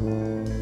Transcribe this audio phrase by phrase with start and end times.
[0.00, 0.57] Mm-hmm.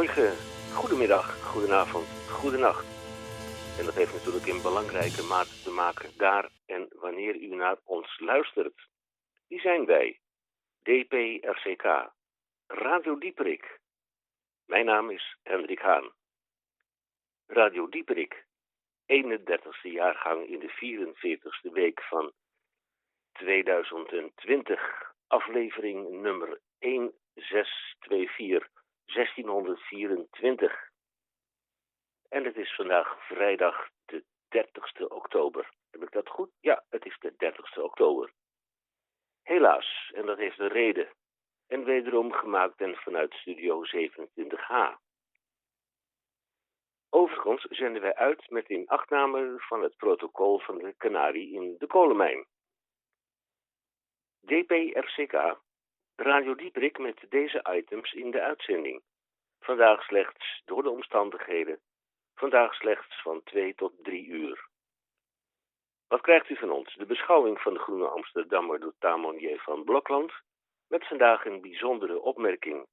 [0.00, 0.36] Goedemorgen,
[0.74, 2.86] goedemiddag, goedenavond, goedenacht.
[3.78, 8.20] En dat heeft natuurlijk in belangrijke mate te maken daar en wanneer u naar ons
[8.20, 8.88] luistert.
[9.48, 10.20] Wie zijn wij?
[10.82, 12.10] DPRCK,
[12.66, 13.80] Radio Dieperik.
[14.66, 16.12] Mijn naam is Hendrik Haan.
[17.46, 18.44] Radio Dieperik,
[19.06, 22.32] 31ste jaargang in de 44ste week van
[23.32, 28.79] 2020, aflevering nummer 1624.
[29.14, 30.90] 1624.
[32.28, 35.70] En het is vandaag vrijdag de 30ste oktober.
[35.90, 36.50] Heb ik dat goed?
[36.60, 38.32] Ja, het is de 30ste oktober.
[39.42, 41.12] Helaas, en dat heeft een reden.
[41.66, 44.98] En wederom gemaakt en vanuit Studio 27H.
[47.10, 52.46] Overigens zenden wij uit met inachtname van het protocol van de Canarie in de kolenmijn.
[54.40, 55.60] DPRCK
[56.22, 59.02] Radio Dieprik met deze items in de uitzending.
[59.60, 61.80] Vandaag slechts door de omstandigheden.
[62.34, 64.68] Vandaag slechts van 2 tot 3 uur.
[66.08, 66.94] Wat krijgt u van ons?
[66.94, 70.32] De beschouwing van de Groene Amsterdammer door Tamonier van Blokland.
[70.88, 72.86] Met vandaag een bijzondere opmerking.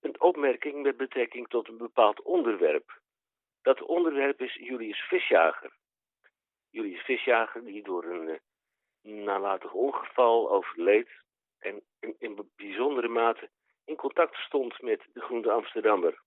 [0.00, 3.00] Een opmerking met betrekking tot een bepaald onderwerp.
[3.62, 5.72] Dat onderwerp is Julius Visjager.
[6.68, 8.28] Julius Visjager die door een
[9.02, 11.08] uh, nalatig ongeval overleed
[11.60, 11.82] en
[12.18, 13.50] in, bijzondere mate
[13.84, 16.22] in contact stond met de Groene Amsterdammer.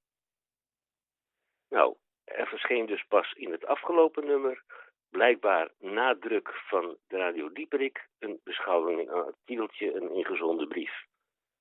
[1.69, 4.63] Nou, er verscheen dus pas in het afgelopen nummer,
[5.09, 11.05] blijkbaar nadruk van de Radio Dieperik, een beschouwing, een artikeltje, een ingezonden brief.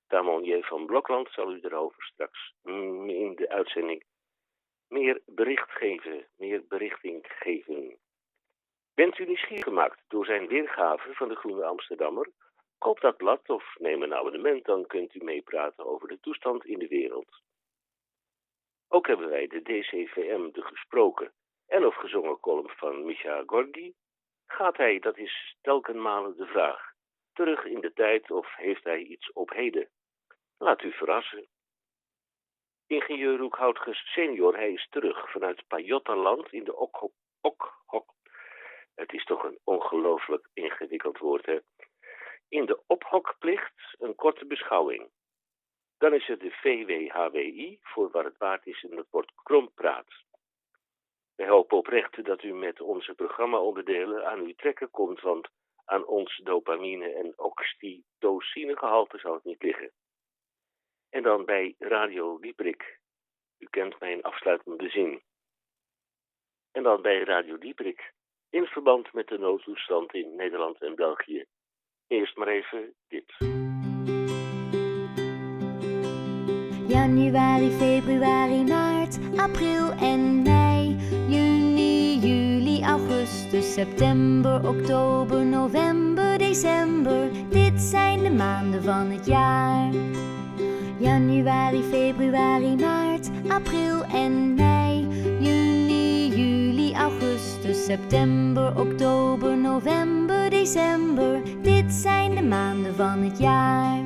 [0.06, 4.04] Tamonier van Blokland zal u erover straks in de uitzending
[4.88, 7.98] meer bericht geven, meer berichting geven.
[8.94, 12.30] Bent u nieuwsgierig gemaakt door zijn weergave van de Groene Amsterdammer?
[12.82, 16.78] Koop dat blad of neem een abonnement, dan kunt u meepraten over de toestand in
[16.78, 17.40] de wereld.
[18.88, 21.32] Ook hebben wij de DCVM, de gesproken
[21.66, 23.94] en of gezongen column van Micha Gorgi.
[24.46, 26.92] Gaat hij, dat is telkenmale de vraag,
[27.32, 29.88] terug in de tijd of heeft hij iets op heden?
[30.58, 31.46] Laat u verrassen.
[32.86, 37.12] Ingenieur Roekhoutges senior, hij is terug vanuit Pajottaland in de Okhok.
[37.40, 38.14] Ok,
[38.94, 41.58] het is toch een ongelooflijk ingewikkeld woord, hè?
[42.52, 45.10] In de ophokplicht een korte beschouwing.
[45.98, 50.06] Dan is er de VWHWI, voor waar het waard is in het woord krompraat.
[51.34, 55.48] Wij hopen oprecht dat u met onze programmaonderdelen aan uw trekken komt, want
[55.84, 59.90] aan ons dopamine- en oxytocinegehalte zou het niet liggen.
[61.10, 62.98] En dan bij Radio Dieprik.
[63.58, 65.22] U kent mijn afsluitende zin.
[66.72, 68.12] En dan bij Radio Dieprik.
[68.50, 71.46] In verband met de noodtoestand in Nederland en België
[72.12, 73.32] Eerst maar even dit.
[76.88, 80.96] Januari, februari, maart, april en mei.
[81.28, 87.28] Juni, juli, augustus, september, oktober, november, december.
[87.48, 89.92] Dit zijn de maanden van het jaar.
[90.98, 95.06] Januari, februari, maart, april en mei.
[95.40, 101.42] Juni, juli, augustus, september, oktober, november, december.
[101.62, 104.04] Dit zijn de maanden van het jaar.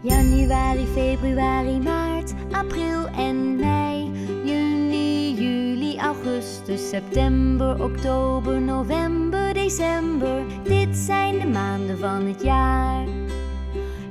[0.00, 4.10] Januari, februari, maart, april en mei.
[4.44, 10.42] Juni, juli, augustus september, oktober, november, december.
[10.64, 13.23] Dit zijn de maanden van het jaar.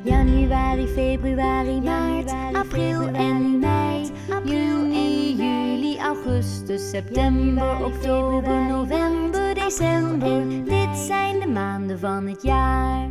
[0.03, 4.11] Januari, februari, maart, april en mei.
[4.43, 10.63] Juni, juli, augustus, september, oktober, november, december.
[10.65, 13.07] Dit zijn de maanden van het jaar.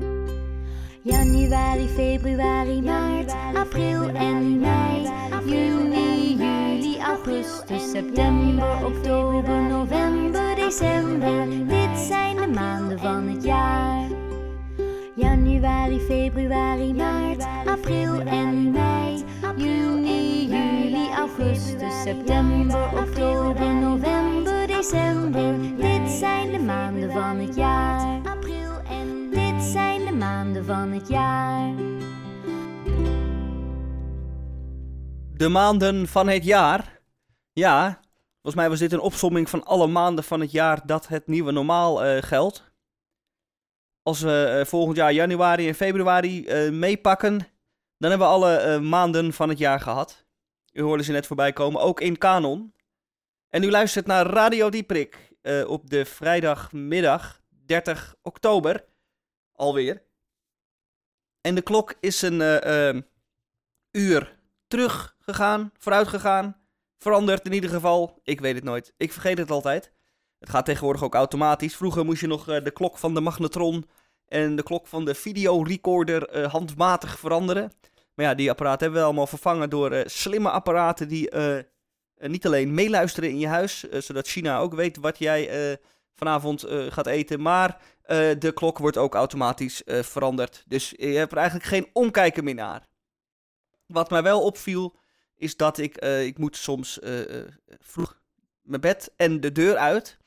[1.02, 3.31] Januari, februari, maart,
[16.06, 19.24] februari, maart, april en mei.
[19.56, 25.76] Juni, juli, augustus, september, oktober, november, december.
[25.76, 28.20] Dit zijn de maanden van het jaar.
[28.24, 31.74] April en dit zijn de maanden van het jaar.
[35.34, 37.00] De maanden van het jaar.
[37.52, 38.00] Ja,
[38.32, 41.52] volgens mij was dit een opsomming van alle maanden van het jaar dat het nieuwe
[41.52, 42.71] normaal eh, geldt.
[44.02, 47.38] Als we eh, volgend jaar januari en februari eh, meepakken,
[47.98, 50.26] dan hebben we alle eh, maanden van het jaar gehad.
[50.72, 52.74] U hoorde ze net voorbij komen, ook in Canon.
[53.48, 58.84] En u luistert naar Radio Dieprik eh, op de vrijdagmiddag 30 oktober
[59.52, 60.02] alweer.
[61.40, 63.04] En de klok is een
[63.90, 66.56] uur teruggegaan, vooruit gegaan,
[66.98, 68.20] veranderd in ieder geval.
[68.22, 68.94] Ik weet het nooit.
[68.96, 69.92] Ik vergeet het altijd.
[70.42, 71.76] Het gaat tegenwoordig ook automatisch.
[71.76, 73.88] Vroeger moest je nog eh, de klok van de magnetron
[74.28, 77.72] en de klok van de videorecorder eh, handmatig veranderen.
[78.14, 81.30] Maar ja, die apparaten hebben we allemaal vervangen door eh, slimme apparaten die
[82.16, 85.78] niet alleen meeluisteren in je huis, zodat China ook weet wat jij
[86.14, 87.80] vanavond gaat eten, maar
[88.38, 90.64] de klok wordt ook automatisch veranderd.
[90.66, 92.86] Dus je hebt er eigenlijk geen omkijken meer naar.
[93.86, 94.96] Wat mij wel opviel,
[95.36, 97.20] is dat ik, ik moet soms eh,
[97.80, 98.20] vroeg
[98.62, 100.18] mijn bed en de deur uit.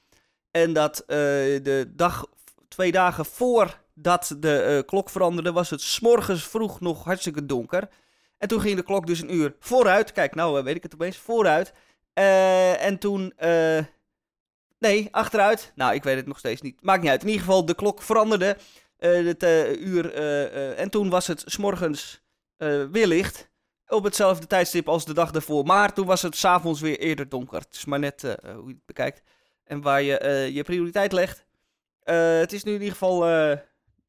[0.56, 1.18] En dat eh,
[1.64, 2.26] de dag,
[2.68, 7.90] twee dagen voordat de eh, klok veranderde, was het s'morgens vroeg nog hartstikke donker.
[8.38, 10.12] En toen ging de klok dus een uur vooruit.
[10.12, 11.74] Kijk, nou eh, weet ik het opeens, vooruit.
[12.80, 13.34] En toen,
[14.80, 15.72] nee, achteruit.
[15.76, 16.82] Nou, ik weet het nog steeds niet.
[16.82, 17.22] Maakt niet uit.
[17.22, 18.58] In ieder geval, de klok veranderde.
[18.98, 19.44] het
[19.80, 20.14] uur,
[20.76, 22.22] en toen was het s'morgens
[22.92, 23.50] weer licht.
[23.88, 25.66] Op hetzelfde tijdstip als de dag daarvoor.
[25.66, 27.60] Maar toen was het s'avonds weer eerder donker.
[27.60, 29.22] Het is maar net hoe je het bekijkt.
[29.66, 31.46] En waar je eh, je prioriteit legt.
[32.00, 33.28] Eh, het is nu in ieder geval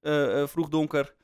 [0.00, 1.14] eh, vroeg donker.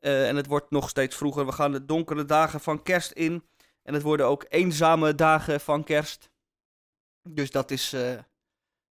[0.00, 1.46] En het wordt nog steeds vroeger.
[1.46, 3.44] We gaan de donkere dagen van kerst in.
[3.82, 6.30] En het worden ook eenzame dagen van kerst.
[7.22, 7.94] Dus dat is,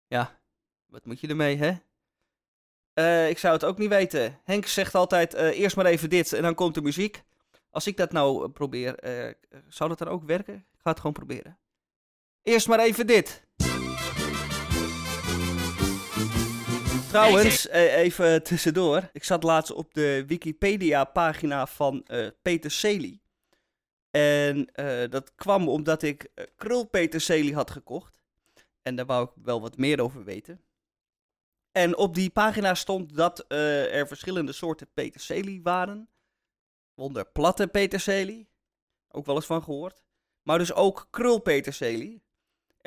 [0.07, 0.39] ja,
[0.85, 1.69] wat moet je ermee, hè?
[3.27, 4.39] Ik zou het ook niet weten.
[4.43, 7.23] Henk zegt altijd, eerst maar even dit en dan komt de muziek.
[7.69, 8.95] Als ik dat nou probeer,
[9.67, 10.55] zou dat dan ook werken?
[10.55, 11.59] Ik ga het gewoon proberen.
[12.43, 13.47] Eerst maar even dit.
[17.09, 19.09] Trouwens, eh, even tussendoor.
[19.13, 23.21] Ik zat laatst op de Wikipedia-pagina van eh, Peter Celi.
[24.11, 28.23] En eh, dat kwam omdat ik uh, krulpeterselie had gekocht.
[28.81, 30.61] En daar wou ik wel wat meer over weten.
[31.71, 36.09] En op die pagina stond dat er verschillende soorten peterselie waren.
[36.93, 38.49] Wonder platte peterselie.
[39.11, 40.03] Ook wel eens van gehoord.
[40.41, 42.23] Maar dus ook krulpeterselie.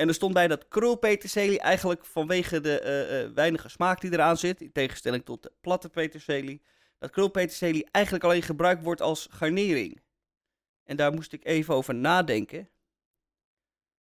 [0.03, 4.37] En er stond bij dat krulpeterselie eigenlijk vanwege de eh, eh, weinige smaak die eraan
[4.37, 6.61] zit, in tegenstelling tot de platte peterselie,
[6.99, 10.01] dat krulpeterselie eigenlijk alleen gebruikt wordt als garnering.
[10.83, 12.69] En daar moest ik even over nadenken.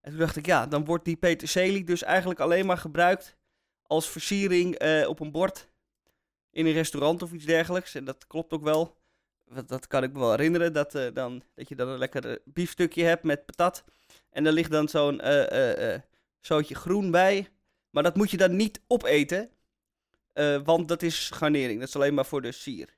[0.01, 3.37] En toen dacht ik, ja, dan wordt die peterselie dus eigenlijk alleen maar gebruikt
[3.83, 5.69] als versiering eh, op een bord
[6.51, 7.95] in een restaurant of iets dergelijks.
[7.95, 8.97] En dat klopt ook wel.
[9.45, 13.05] Dat, dat kan ik me wel herinneren, dat, dan, dat je dan een lekker biefstukje
[13.05, 13.85] hebt met patat.
[14.31, 16.01] En er ligt dan zo'n eh
[16.41, 17.49] zootje groen bij.
[17.91, 19.51] Maar dat moet je dan niet opeten,
[20.65, 21.79] want dat is garnering.
[21.79, 22.97] Dat is alleen maar voor de sier.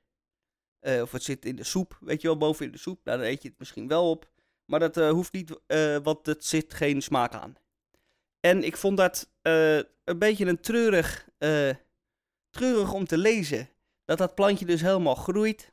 [0.81, 2.99] Of het zit in de soep, weet je wel, boven in de soep.
[3.03, 4.31] Nou, dan eet je het misschien wel op.
[4.65, 5.59] Maar dat hoeft niet,
[6.03, 7.55] want het zit geen smaak aan.
[8.39, 9.29] En ik vond dat
[10.03, 11.29] een beetje een treurig,
[12.49, 13.69] treurig om te lezen.
[14.05, 15.71] Dat dat plantje dus helemaal groeit.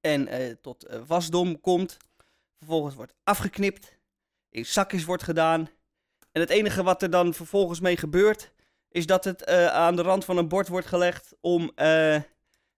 [0.00, 0.28] En
[0.60, 1.96] tot wasdom komt.
[2.58, 4.00] Vervolgens wordt afgeknipt.
[4.52, 5.68] In zakjes wordt gedaan.
[6.32, 8.52] En het enige wat er dan vervolgens mee gebeurt.
[8.88, 12.20] Is dat het eh, aan de rand van een bord wordt gelegd om eh,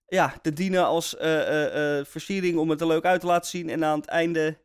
[0.07, 2.59] ja, te dienen als eh, versiering.
[2.59, 3.71] Om het er leuk uit te laten zien.
[3.71, 4.63] En aan het einde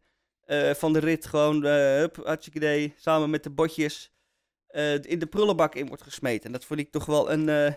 [0.74, 2.94] van de rit gewoon, hup, hartstikke idee.
[2.98, 4.12] Samen met de botjes
[5.02, 6.46] in de prullenbak in wordt gesmeten.
[6.46, 7.76] En dat vond ik toch wel een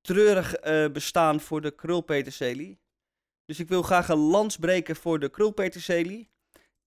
[0.00, 0.54] treurig
[0.92, 2.80] bestaan voor de krulpeterselie.
[3.44, 6.31] Dus ik wil graag een lans breken voor de krulpeterselie.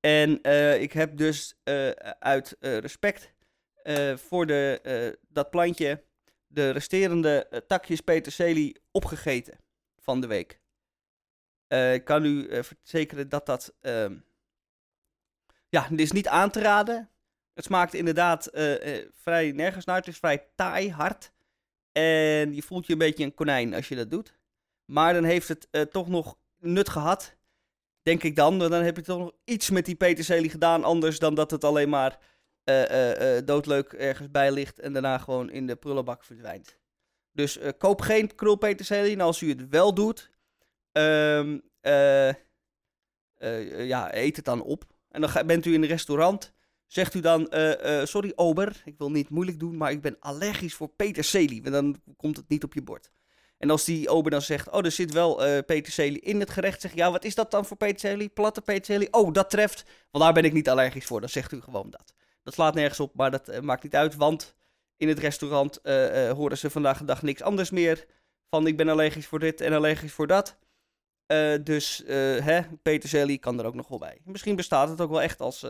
[0.06, 3.34] En eh, ik heb dus eh, uit eh, respect
[4.16, 6.04] voor de, dat plantje
[6.48, 9.58] de resterende takjes peterselie opgegeten
[10.00, 10.60] van de week.
[11.94, 13.76] Ik kan u verzekeren dat dat.
[13.82, 14.18] ehm,
[15.70, 17.10] ja, dit is niet aan te raden.
[17.54, 18.50] Het smaakt inderdaad
[19.12, 19.96] vrij nergens naar.
[19.96, 21.32] Het is vrij taai, hard.
[21.92, 24.38] En je voelt je een beetje een konijn als je dat doet.
[24.86, 27.35] Maar dan heeft het toch nog nut gehad.
[28.06, 28.60] Denk ik dan.
[28.60, 30.84] Dan heb je toch nog iets met die peterselie gedaan.
[30.84, 32.20] Anders dan dat het alleen maar
[32.64, 34.80] eh, eh, eh, doodleuk ergens bij ligt.
[34.80, 36.78] En daarna gewoon in de prullenbak verdwijnt.
[37.32, 39.14] Dus koop geen krulpeterselie.
[39.14, 40.32] En als u het wel doet.
[40.92, 44.84] ehm, eh, eh, ja, eet het dan op.
[45.10, 46.54] En dan bent u in een restaurant.
[46.88, 47.48] Zegt u dan,
[48.04, 51.64] sorry ober, ik wil niet moeilijk doen, maar ik ben allergisch voor peterselie.
[51.64, 53.12] En dan komt het niet op je bord.
[53.66, 56.82] En als die ober dan zegt, oh, er zit wel eh, peterselie in het gerecht.
[56.82, 58.30] Zeg ja, wat is dat dan voor peterselie?
[58.30, 59.14] Platte peterselie?
[59.14, 61.20] Oh, dat treft, want daar ben ik niet allergisch voor.
[61.20, 62.14] Dan zegt u gewoon dat.
[62.44, 64.56] Dat slaat nergens op, maar dat eh, maakt niet uit, want
[64.98, 68.06] in het restaurant eh, horen ze vandaag de dag niks anders meer.
[68.50, 70.58] Van, ik ben allergisch voor dit en allergisch voor dat.
[71.64, 74.22] Dus, hè, peterselie kan er ook nog wel bij.
[74.24, 75.66] Misschien bestaat het ook wel echt als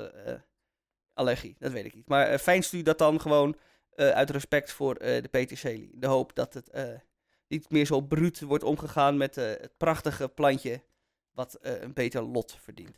[1.13, 2.07] allergie, dat weet ik niet.
[2.07, 3.55] Maar uh, fijnst u dat dan gewoon
[3.95, 5.91] uit respect voor de peterselie.
[5.93, 6.69] De hoop dat het
[7.69, 10.81] meer zo bruut wordt omgegaan met eh, het prachtige plantje
[11.31, 12.95] wat eh, een beter lot verdient.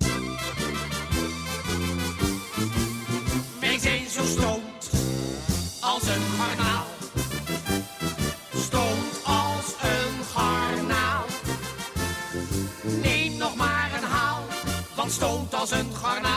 [3.60, 4.90] Wij zijn zo stoned
[5.82, 6.86] als een garnaal.
[8.56, 11.26] Stoned als een garnaal.
[13.02, 14.44] Neem nog maar een haal,
[14.96, 16.37] want stoned als een garnaal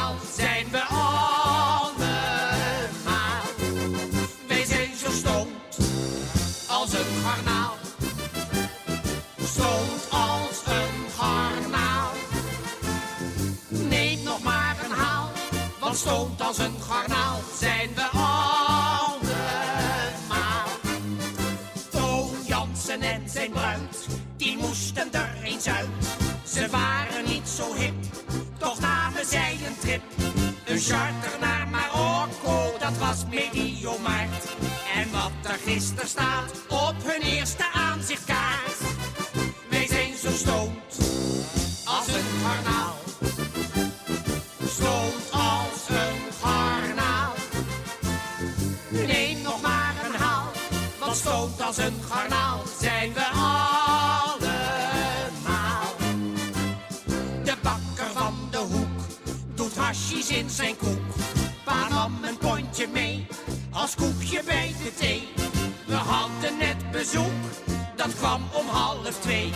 [16.05, 19.19] want stoned als een garnaal zijn we allemaal.
[21.91, 25.89] Toon Jansen en zijn bruid, die moesten er eens uit.
[26.45, 27.95] Ze waren niet zo hip,
[28.59, 30.03] toch namen zij een trip.
[30.65, 34.45] Een charter naar Marokko, dat was medio maart.
[34.95, 38.79] En wat er gisteren staat op hun eerste aanzichtkaart.
[39.71, 40.99] Wij zijn zo stoned
[41.85, 42.90] als een garnaal.
[51.81, 54.37] Een garnaal zijn we allemaal.
[57.45, 59.01] De bakker van de hoek
[59.55, 61.15] doet hasjes in zijn koek.
[61.65, 63.27] Pa nam een pondje mee
[63.73, 65.29] als koekje bij de thee.
[65.87, 67.33] We hadden net bezoek,
[67.97, 69.53] dat kwam om half twee.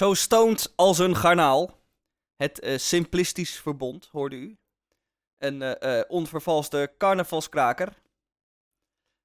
[0.00, 1.80] Zo stoned als een garnaal.
[2.36, 4.58] Het eh, Simplistisch Verbond, hoorde u.
[5.38, 8.02] Een eh, onvervalste carnavalskraker.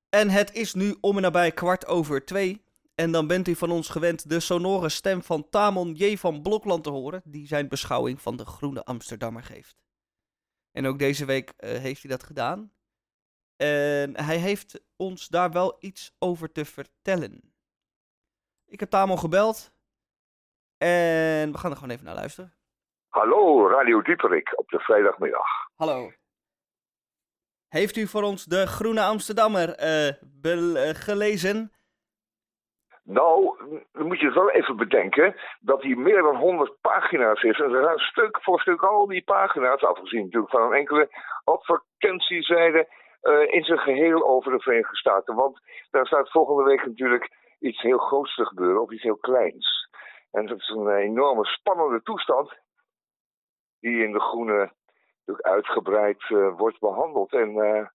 [0.10, 2.63] En het is nu om en nabij kwart over twee.
[2.96, 6.17] En dan bent u van ons gewend de sonore stem van Tamon J.
[6.17, 9.77] van Blokland te horen, die zijn beschouwing van de Groene Amsterdammer geeft.
[10.72, 12.72] En ook deze week heeft hij dat gedaan.
[13.55, 17.53] En hij heeft ons daar wel iets over te vertellen.
[18.65, 19.74] Ik heb Tamon gebeld.
[20.77, 22.53] En we gaan er gewoon even naar luisteren.
[23.10, 25.48] Hallo, Radio Dieperik op de vrijdagmiddag.
[25.75, 26.12] Hallo.
[27.70, 31.72] Heeft u voor ons de Groene Amsterdammer eh, eh, gelezen?
[33.03, 33.58] Nou,
[33.91, 37.60] dan moet je wel even bedenken dat hij meer dan 100 pagina's is.
[37.60, 41.10] En ze gaan stuk voor stuk al die pagina's, afgezien natuurlijk van een enkele
[41.44, 42.88] advertentiezijde,
[43.22, 45.36] eh in zijn geheel over de Verenigde Staten.
[45.36, 45.60] Want
[45.91, 47.29] daar staat volgende week natuurlijk
[47.60, 49.89] iets heel groots te gebeuren, of iets heel kleins.
[50.35, 52.59] En dat is een enorme spannende toestand
[53.79, 54.71] die in de groene
[55.41, 57.33] uitgebreid eh, wordt behandeld.
[57.33, 57.87] En eh,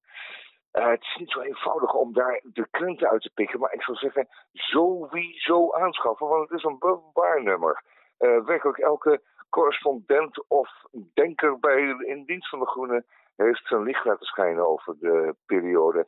[0.70, 3.61] eh, het is niet zo eenvoudig om daar de krenten uit te pikken.
[3.61, 6.26] Maar ik zou zeggen, sowieso aanschaffen.
[6.28, 7.82] Want het is een bewaarnummer.
[8.18, 10.70] Werkelijk elke correspondent of
[11.14, 13.04] denker bij, in dienst van de Groene...
[13.37, 16.06] heeft zijn licht laten schijnen over de periode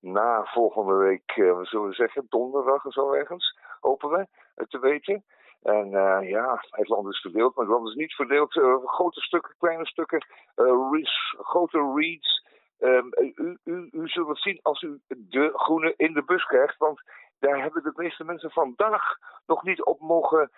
[0.00, 4.78] na volgende week, eh, we zullen zeggen, donderdag of zo ergens, hopen we het te
[4.78, 5.24] weten.
[5.62, 8.56] En eh, ja, het land is verdeeld, maar het land is niet verdeeld.
[8.56, 11.02] eh, grote stukken, kleine stukken, eh,
[11.38, 12.48] grote reads.
[12.78, 16.76] Ehm, u, u, u zult het zien als u de groene in de bus krijgt,
[16.76, 17.00] want
[17.38, 19.02] daar hebben de meeste mensen vandaag
[19.46, 20.50] nog niet op mogen,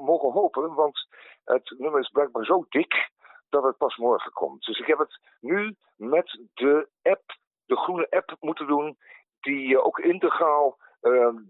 [0.00, 1.08] mogen hopen, want
[1.44, 3.10] het nummer is blijkbaar zo dik
[3.48, 4.64] dat het pas morgen komt.
[4.64, 7.36] Dus ik heb het nu met de app,
[7.66, 8.98] de groene app moeten doen,
[9.40, 10.76] die ook integraal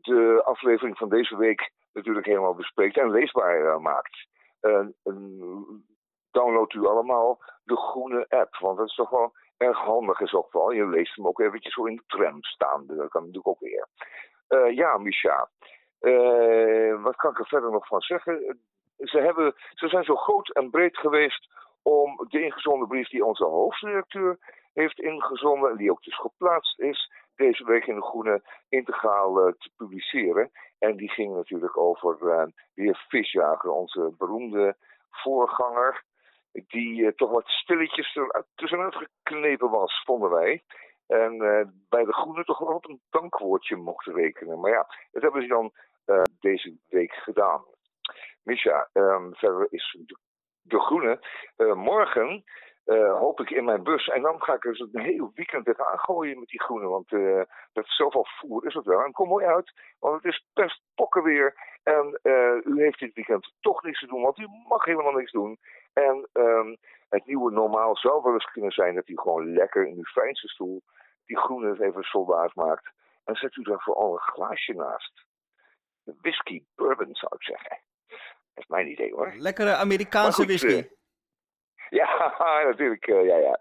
[0.01, 4.27] de aflevering van deze week natuurlijk helemaal bespreekt en leesbaar eh, maakt.
[4.61, 5.85] Eh, een-
[6.31, 10.53] download u allemaal de groene app, want dat is toch wel erg handig is ook
[10.53, 10.71] wel.
[10.71, 13.89] Je leest hem ook eventjes zo in de tram staan, dat kan natuurlijk ook weer.
[14.49, 15.49] Eh, ja, Micha,
[16.01, 18.61] Eh, wat kan ik er verder nog van zeggen?
[18.97, 21.49] Ze, hebben, ze zijn zo groot en breed geweest
[21.83, 24.39] om de ingezonden brief die onze hoofdredacteur
[24.73, 29.53] heeft ingezonden, en die ook dus geplaatst is, deze week in de Groene integraal eh,
[29.53, 30.51] te publiceren.
[30.79, 34.77] En die ging natuurlijk over eh, de heer Visjager, onze beroemde
[35.11, 36.05] voorganger,
[36.53, 40.63] die eh, toch wat stilletjes er tussenuit geknepen was, vonden wij.
[41.07, 41.39] En
[41.89, 44.61] bij de Groene toch wel een dankwoordje mochten rekenen.
[44.61, 45.73] Maar ja, dat hebben ze dan
[46.41, 47.65] deze week gedaan.
[48.43, 50.19] Misha, ehm, verder is de,
[50.63, 51.19] de Groene.
[51.75, 52.45] morgen
[52.87, 54.09] eh, hoop ik in mijn bus.
[54.09, 56.87] En dan ga ik er dus een heel weekend tegenaan gooien met die Groene.
[56.87, 59.05] Want eh, dat zoveel voer is het wel.
[59.05, 61.55] En kom mooi uit, want het is best pokken weer.
[61.83, 65.33] En eh, u heeft dit weekend toch niks te doen, want u mag helemaal niks
[65.33, 65.59] doen.
[65.93, 66.77] En ehm,
[67.09, 70.49] het nieuwe normaal zou wel eens kunnen zijn dat u gewoon lekker in uw fijnste
[70.49, 70.83] stoel
[71.25, 72.91] die groene even soldaat maakt.
[73.25, 75.25] En zet u daar vooral een glaasje naast.
[76.03, 77.79] Whisky bourbon zou ik zeggen.
[78.55, 79.33] Dat is mijn idee hoor.
[79.37, 80.89] Lekkere Amerikaanse goed, whisky.
[81.91, 83.07] Eh, Ja, natuurlijk.
[83.07, 83.59] eh, ja, ja.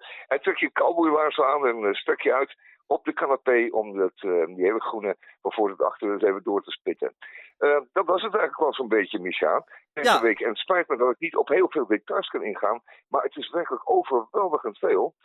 [0.55, 2.55] Je cowboylaars aan en een stukje uit
[2.87, 6.43] op de canapé om dat, eh, die hele groene van voor het achter eens even
[6.43, 7.15] door te spitten.
[7.57, 9.63] Eh, dat was het eigenlijk wel zo'n beetje, Micha.
[9.93, 10.21] Deze Ja.
[10.21, 10.39] week.
[10.39, 13.35] En het spijt me dat ik niet op heel veel details kan ingaan, maar het
[13.35, 15.15] is werkelijk overweldigend veel.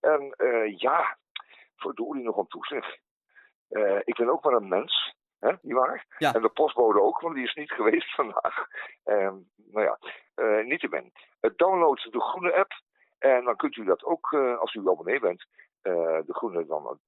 [0.00, 1.16] En eh, ja,
[1.76, 2.96] verdorie nog aan toe zeg.
[3.68, 6.06] Eh, ik ben ook maar een mens, hè, nietwaar?
[6.18, 6.34] Ja.
[6.34, 8.66] En de postbode ook, want die is niet geweest vandaag.
[9.04, 9.98] Ehm, nou ja,
[10.34, 11.12] eh niet te ben.
[11.40, 12.72] Uh, download de groene app
[13.18, 15.46] en dan kunt u dat ook, eh, als u abonnee bent,
[15.82, 15.92] eh,
[16.26, 16.98] de groene dan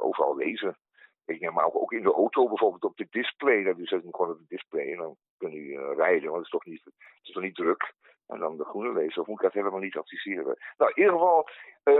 [0.00, 0.76] overal lezen.
[1.24, 3.62] Ik neem maar ook, ook in de auto bijvoorbeeld op de display.
[3.62, 6.50] Dan zet hem gewoon op de display en dan kunt u rijden, want het is
[6.50, 7.92] toch niet, het is toch niet druk.
[8.26, 10.58] En dan de groene lezen, of moet ik dat helemaal niet adviseren?
[10.76, 11.48] Nou, in ieder geval,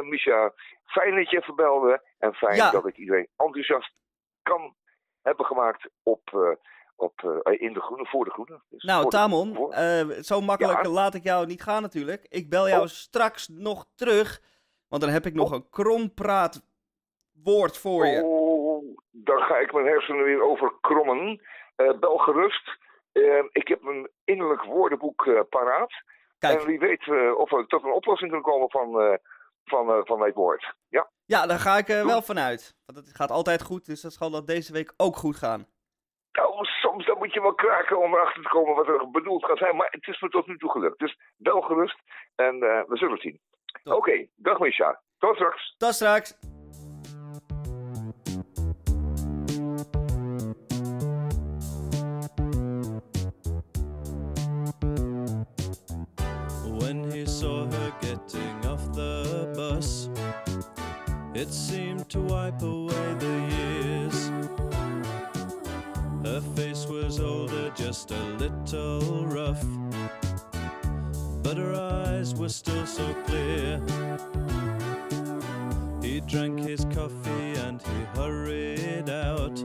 [0.03, 0.53] Micha,
[0.85, 2.03] fijn dat je even belde.
[2.19, 2.71] En fijn Ja.
[2.71, 3.95] dat ik iedereen enthousiast
[4.43, 4.75] kan
[5.23, 6.51] hebben gemaakt op, eh,
[6.97, 8.61] op, eh, in de groene, voor de groene.
[8.69, 10.89] Dus Nou, de- Tamon, eh, zo makkelijk Ja.
[10.91, 12.27] laat ik jou niet gaan natuurlijk.
[12.29, 12.87] Ik bel jou Oh.
[12.89, 14.41] straks nog terug,
[14.89, 16.63] want dan heb ik nog een krompraat
[17.45, 18.23] woord voor je.
[18.25, 21.41] Oh, dan ga ik mijn hersenen weer over krommen.
[22.01, 22.79] Bel gerust.
[23.53, 25.93] Ik heb een innerlijk woordenboek paraat.
[26.39, 29.15] Kijk, En wie weet of we tot een oplossing kunnen komen van, eh,
[29.65, 30.75] van, van dit woord.
[30.89, 32.75] Ja, ja, daar ga ik eh, wel vanuit.
[32.87, 35.67] Want het gaat altijd goed, dus dat zal dat deze week ook goed gaan.
[36.33, 39.59] nou, soms dan moet je wel kraken om erachter te komen wat er bedoeld gaat
[39.59, 39.77] zijn.
[39.77, 40.99] Maar het is me tot nu toe gelukt.
[40.99, 41.99] Dus bel gerust
[42.35, 43.41] en eh, we zullen het zien.
[43.85, 45.01] Oké, dag Misha.
[45.19, 45.75] Tot straks.
[45.77, 46.52] Tot straks.
[62.13, 64.31] To wipe away the years.
[66.23, 69.65] Her face was older, just a little rough,
[71.43, 73.81] but her eyes were still so clear.
[76.03, 79.59] He drank his coffee and he hurried out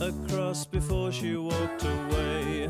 [0.00, 2.66] across before she walked away.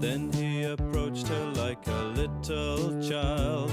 [0.00, 3.72] Then he approached her like a little child,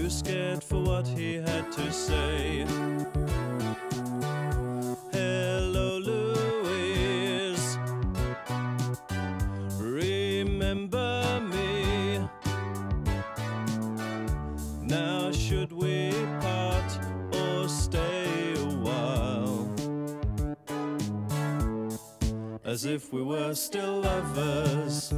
[0.00, 2.64] too scared for what he had to say.
[5.12, 7.76] Hello, Louise.
[9.78, 12.20] Remember me.
[14.82, 16.90] Now, should we part
[17.34, 19.68] or stay a while?
[22.64, 25.12] As if we were still lovers.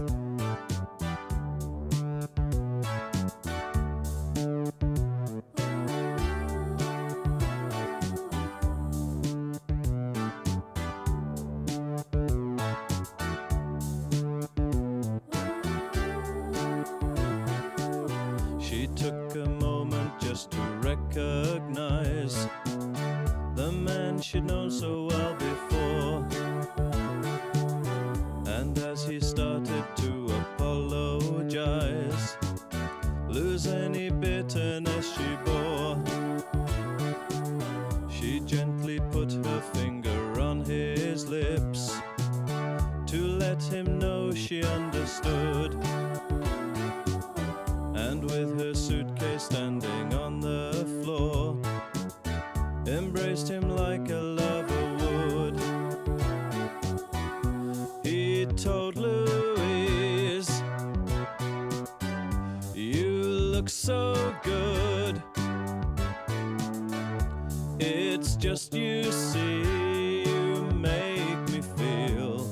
[68.25, 72.47] It's just you see, you make me feel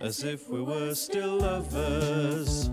[0.00, 2.68] as if we were still lovers.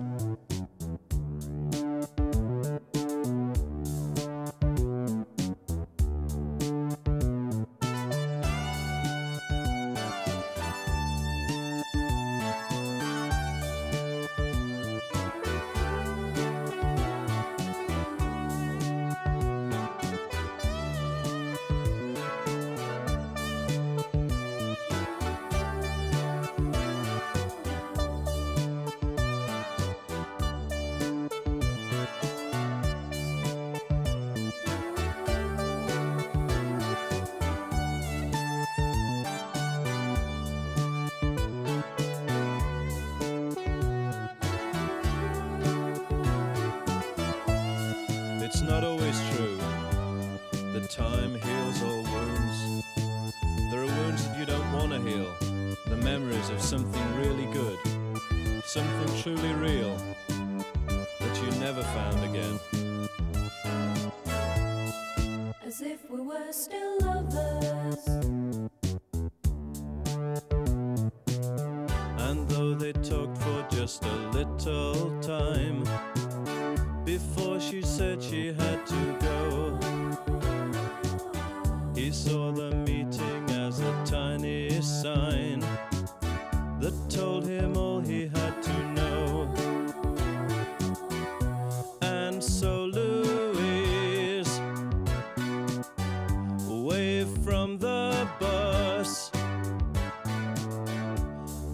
[97.44, 99.32] From the bus.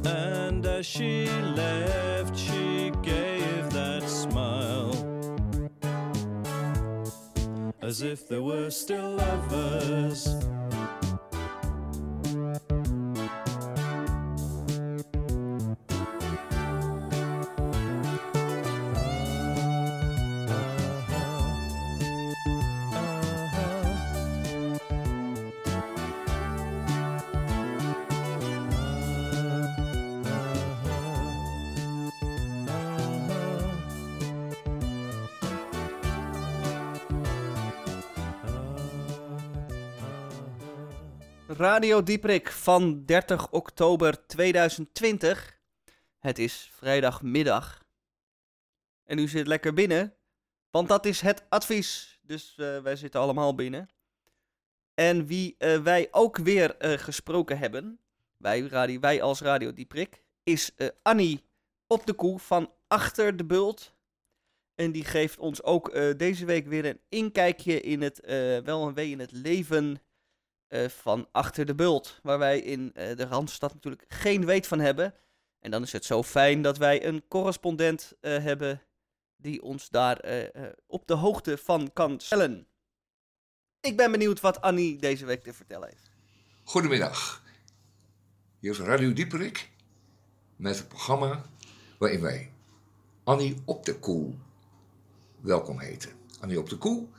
[0.05, 4.93] And as she left, she gave that smile.
[7.82, 10.27] As if they were still lovers.
[41.60, 45.60] Radio Dieprik van 30 oktober 2020.
[46.19, 47.86] Het is vrijdagmiddag.
[49.04, 50.13] En u zit lekker binnen,
[50.72, 52.19] want dat is het advies.
[52.22, 53.89] Dus eh, wij zitten allemaal binnen.
[54.93, 58.00] En wie eh, wij ook weer eh, gesproken hebben,
[58.38, 61.43] wij, radio, wij als Radio Dieprik, is Annie
[61.88, 63.93] op de koe van Achter de Bult.
[64.76, 68.22] En die geeft ons ook deze week weer een inkijkje in het,
[68.63, 70.02] wel een wee in het leven
[70.88, 72.19] van Achter de Bult.
[72.23, 75.13] Waar wij in eh, de Randstad natuurlijk geen weet van hebben.
[75.60, 78.82] En dan is het zo fijn dat wij een correspondent eh, hebben
[79.38, 82.67] die ons daar eh, eh, op de hoogte van kan stellen.
[83.82, 86.12] Ik ben benieuwd wat Annie deze week te vertellen heeft.
[86.63, 87.43] Goedemiddag.
[88.60, 89.69] Hier is Radio Dieperik.
[90.55, 91.45] met het programma
[91.97, 92.51] waarin wij
[93.23, 94.39] Annie op de Koel
[95.39, 96.12] welkom heten.
[96.39, 97.10] Annie op de Koel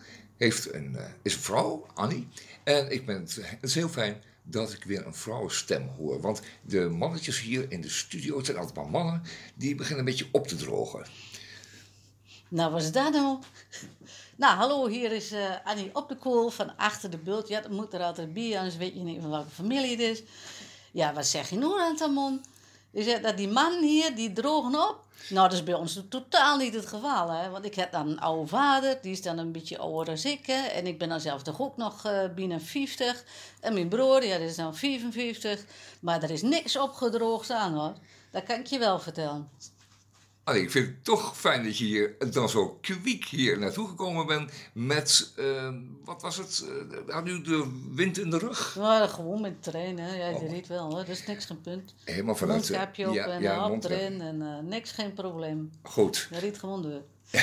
[0.40, 2.28] heeft een, eh, is een vrouw, Annie.
[2.64, 6.20] En ik ben het, is heel fijn dat ik weer een vrouwenstem hoor.
[6.20, 9.22] Want de mannetjes hier in de studio, het zijn altijd maar mannen,
[9.54, 11.06] die beginnen een beetje op te drogen.
[12.48, 13.38] Nou, wat is dat nou?
[14.36, 17.48] Nou, hallo, hier is eh, Annie op de kool van Achter de Bult.
[17.48, 20.22] Ja, dat moet er altijd bij, anders weet je niet van welke familie het is.
[20.90, 22.44] Ja, wat zeg je nou man?
[22.90, 25.08] Je zegt dat die man hier, die drogen op.
[25.28, 27.50] Nou, dat is bij ons totaal niet het geval, hè.
[27.50, 30.46] Want ik heb dan een oude vader, die is dan een beetje ouder als ik,
[30.46, 30.66] hè.
[30.66, 33.24] En ik ben dan zelf toch ook nog uh, binnen 50.
[33.60, 35.64] En mijn broer, ja, die is dan 55.
[36.00, 37.94] Maar er is niks opgedroogd aan, hoor.
[38.30, 39.50] Dat kan ik je wel vertellen.
[40.50, 44.26] Allee, ik vind het toch fijn dat je hier dan zo kwiek hier naartoe gekomen
[44.26, 45.68] bent met, uh,
[46.04, 48.74] wat was het, uh, had u de wind in de rug?
[48.74, 50.16] Ja, gewoon met de trein, hè.
[50.16, 50.50] Ja, je oh.
[50.50, 51.04] riet wel, hoor.
[51.08, 51.94] Is niks geen punt.
[52.04, 52.70] Helemaal vanuit...
[52.70, 55.70] Mondkapje op ja, en ja, op erin en uh, niks geen probleem.
[55.82, 56.28] Goed.
[56.30, 57.02] Je riet gewoon door.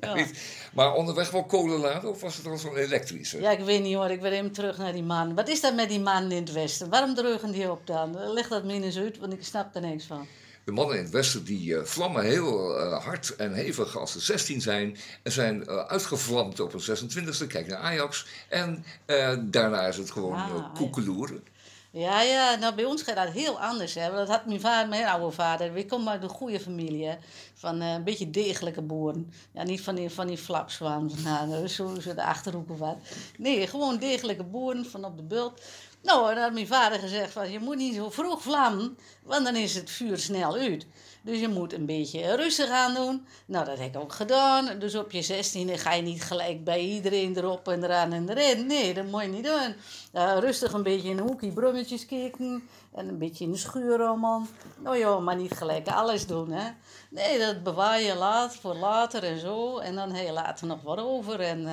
[0.00, 0.26] ja.
[0.72, 3.40] Maar onderweg wel kolen laden of was het al zo'n elektrische?
[3.40, 4.10] Ja, ik weet niet hoor.
[4.10, 5.34] Ik wil even terug naar die man.
[5.34, 6.90] Wat is dat met die man in het westen?
[6.90, 8.32] Waarom drogen die op dan?
[8.32, 10.26] Leg dat me eens uit, want ik snap er niks van.
[10.64, 14.20] De mannen in het westen die uh, vlammen heel uh, hard en hevig als ze
[14.20, 14.96] 16 zijn.
[15.22, 17.46] En zijn uh, uitgevlamd op een 26e.
[17.46, 18.26] Kijk naar Ajax.
[18.48, 18.84] En
[19.50, 21.42] daarna is het gewoon ah, koekeloeren.
[21.96, 23.94] Ja, ja, nou bij ons gaat dat heel anders.
[23.94, 24.10] Hè.
[24.10, 25.72] Dat had mijn vader, mijn oude vader.
[25.72, 27.06] We komen uit een goede familie.
[27.06, 27.16] Hè.
[27.54, 29.32] Van een beetje degelijke boeren.
[29.52, 31.10] Ja, niet van die, van die flapswaan.
[31.24, 32.96] Nou, zo, zo de achterhoeken wat.
[33.38, 35.60] Nee, gewoon degelijke boeren van op de bult.
[36.04, 39.56] Nou, dan had mijn vader gezegd van, je moet niet zo vroeg vlammen, want dan
[39.56, 40.86] is het vuur snel uit.
[41.22, 43.26] Dus je moet een beetje rustig aan doen.
[43.46, 44.78] Nou, dat heb ik ook gedaan.
[44.78, 48.66] Dus op je zestiende ga je niet gelijk bij iedereen erop en eraan en erin.
[48.66, 49.74] Nee, dat moet je niet doen.
[50.40, 52.68] Rustig een beetje in een hoekje brommetjes kijken.
[52.94, 54.46] En een beetje in de schuur allemaal.
[54.78, 56.70] Nou ja, maar niet gelijk alles doen, hè.
[57.10, 59.78] Nee, dat bewaar je laat voor later en zo.
[59.78, 61.40] En dan heb je later nog wat over.
[61.40, 61.72] En uh,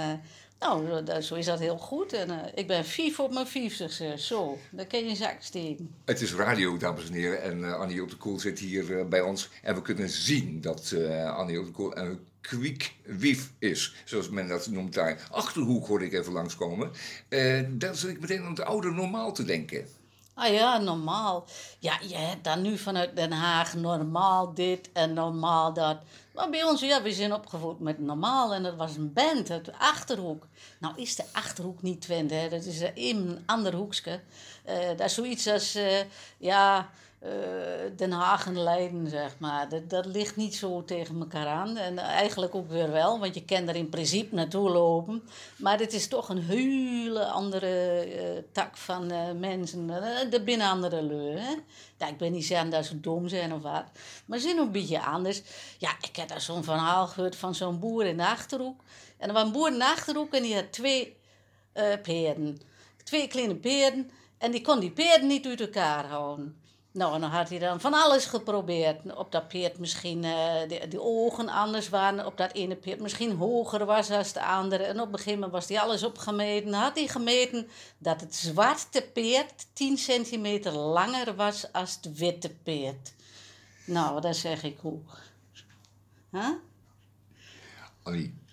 [0.61, 2.13] nou, zo is dat heel goed.
[2.13, 4.13] En uh, ik ben vief op mijn vijftigste.
[4.17, 5.95] Zo, dan kan je zak steken.
[6.05, 7.41] Het is radio, dames en heren.
[7.41, 9.49] En uh, Annie op de Koel zit hier uh, bij ons.
[9.61, 10.95] En we kunnen zien dat
[11.25, 13.95] Annie op de Koel een kwiekwief is.
[14.05, 15.27] Zoals men dat noemt daar.
[15.31, 16.91] Achterhoek hoorde ik even langskomen.
[17.69, 19.85] daar zit ik meteen aan het oude normaal te denken.
[20.33, 21.45] Ah ja, normaal.
[21.79, 25.97] Ja, je hebt dan nu vanuit Den Haag normaal dit en normaal dat.
[26.33, 29.65] Maar bij ons, ja, we zijn opgevoed met normaal en dat was een band uit
[29.65, 30.47] de Achterhoek.
[30.79, 34.21] Nou is de Achterhoek niet Twente, dat is een ander hoekje.
[34.69, 35.99] Uh, dat is zoiets als, uh,
[36.37, 36.89] ja,
[37.95, 39.69] Den Haag en Leiden, zeg maar.
[39.69, 41.77] Dat, dat ligt niet zo tegen elkaar aan.
[41.77, 45.23] En eigenlijk ook weer wel, want je kan er in principe naartoe lopen.
[45.55, 49.87] Maar het is toch een hele andere uh, tak van uh, mensen.
[50.29, 51.39] de binnen andere leur,
[51.97, 53.85] ik ben niet zeggen dat ze dom zijn of wat.
[54.25, 55.41] Maar ze zijn een beetje anders.
[55.77, 58.81] Ja, ik heb daar zo'n verhaal gehoord van zo'n boer in de Achterhoek.
[59.17, 61.17] En er was een boer in de Achterhoek en die had twee
[62.01, 62.61] peerden.
[63.03, 64.11] Twee kleine peerden.
[64.37, 66.60] En die kon die peerden niet uit elkaar houden.
[66.93, 69.15] Nou, en dan had hij dan van alles geprobeerd.
[69.15, 72.25] Op dat peert misschien uh, de, de, ogen anders waren.
[72.25, 74.83] Op dat ene peert misschien hoger was dan de andere.
[74.83, 76.71] En op een gegeven moment was hij alles opgemeten.
[76.71, 82.49] Dan had hij gemeten dat het zwarte peert 10 centimeter langer was als het witte
[82.63, 83.13] peert.
[83.85, 84.99] Nou, dat zeg ik hoe.
[86.31, 86.49] Huh?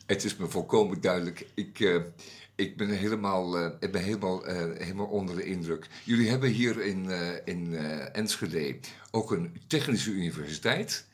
[0.06, 1.46] Het is me volkomen duidelijk.
[1.54, 1.78] Ik...
[1.78, 2.02] Uh
[2.58, 5.86] ik ben helemaal, uh, ik ben helemaal, uh, helemaal onder de indruk.
[6.04, 7.74] Jullie hebben hier in, uh, in
[8.12, 8.78] Enschede
[9.10, 11.06] ook een technische universiteit.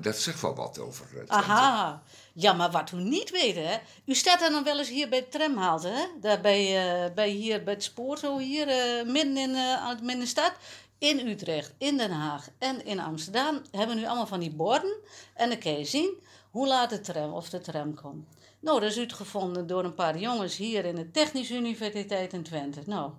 [0.00, 1.06] Dat zegt wel wat over.
[1.26, 3.76] Aha, ja, maar wat u niet weet, hè.
[4.06, 6.38] U staat dan wel eens hier bij de tramhalte, hè.
[6.40, 8.66] Bij, bij, hier, bij het spoor, zo hier,
[9.06, 10.52] midden in, midden in de stad.
[10.98, 14.96] In Utrecht, in Den Haag en in Amsterdam hebben nu allemaal van die borden.
[15.34, 18.26] En dan kan je zien hoe laat de tram of de tram komt.
[18.64, 22.82] Nou, dat is uitgevonden door een paar jongens hier in de Technische Universiteit in Twente.
[22.86, 23.10] Nou,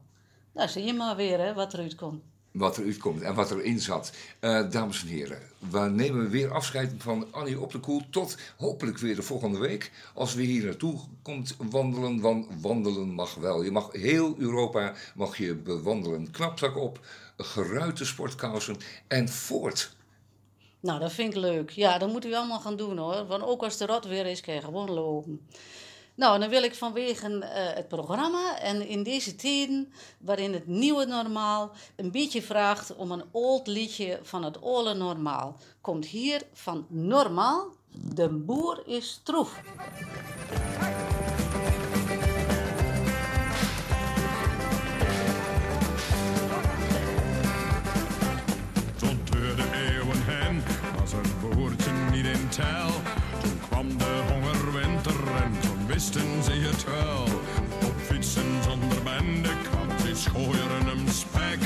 [0.51, 2.23] daar zie je maar weer hè, wat eruit komt.
[2.51, 4.11] Wat eruit komt en wat erin zat.
[4.41, 5.39] Uh, dames en heren,
[5.71, 8.01] we nemen weer afscheid van Annie op de Koel.
[8.09, 9.91] Tot hopelijk weer de volgende week.
[10.13, 13.63] Als we hier naartoe komt wandelen, want wandelen mag wel.
[13.63, 16.31] Je mag heel Europa mag je bewandelen.
[16.31, 16.99] Knapzak op,
[17.37, 18.77] geruite sportkousen
[19.07, 19.95] en voort.
[20.85, 21.69] Nou, dat vind ik leuk.
[21.69, 23.27] Ja, dat moet u allemaal gaan doen hoor.
[23.27, 25.47] Want ook als de rot weer is, kan je gewoon lopen.
[26.15, 31.05] Nou, dan wil ik vanwege uh, het programma en in deze tijden waarin het nieuwe
[31.05, 35.57] normaal een beetje vraagt om een oud liedje van het oude normaal.
[35.81, 37.73] Komt hier van Normaal,
[38.13, 39.61] de boer is troef.
[52.55, 57.23] Toen kwam de hongerwinter en toen wisten ze het wel.
[57.89, 61.59] Op fietsen zonder bende kwam ze schooieren hem spek.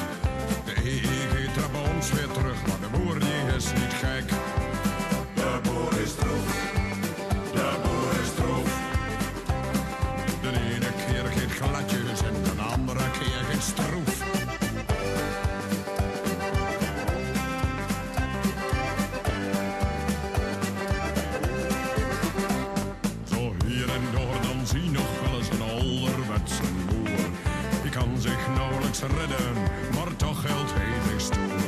[29.96, 30.74] Maar toch geldt
[31.10, 31.62] zich stoer.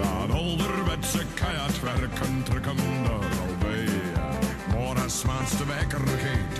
[0.00, 1.22] Dat ouderwetse
[1.80, 3.88] werken trek hem er al bij.
[4.68, 5.24] Maar als
[5.66, 6.57] wekker geeft,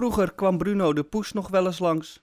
[0.00, 2.22] Vroeger kwam Bruno de Poes nog wel eens langs.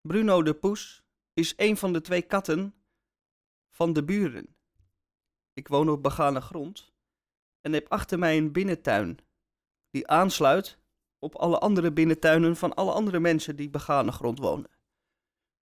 [0.00, 1.02] Bruno de Poes
[1.34, 2.74] is een van de twee katten
[3.70, 4.56] van de buren.
[5.52, 6.92] Ik woon op begane grond
[7.60, 9.18] en heb achter mij een binnentuin
[9.90, 10.78] die aansluit
[11.18, 14.70] op alle andere binnentuinen van alle andere mensen die begane grond wonen.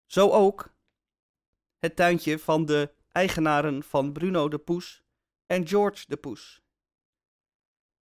[0.06, 0.74] Zo ook
[1.78, 5.02] het tuintje van de eigenaren van Bruno de Poes
[5.46, 6.62] en George de Poes.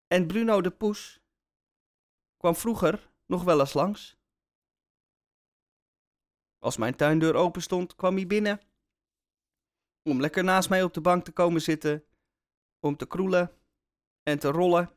[0.06, 1.24] En Bruno de Poes
[2.46, 4.16] kwam vroeger nog wel eens langs.
[6.58, 8.60] Als mijn tuindeur open stond, kwam hij binnen.
[10.02, 12.04] Om lekker naast mij op de bank te komen zitten.
[12.80, 13.58] Om te kroelen
[14.22, 14.90] en te rollen.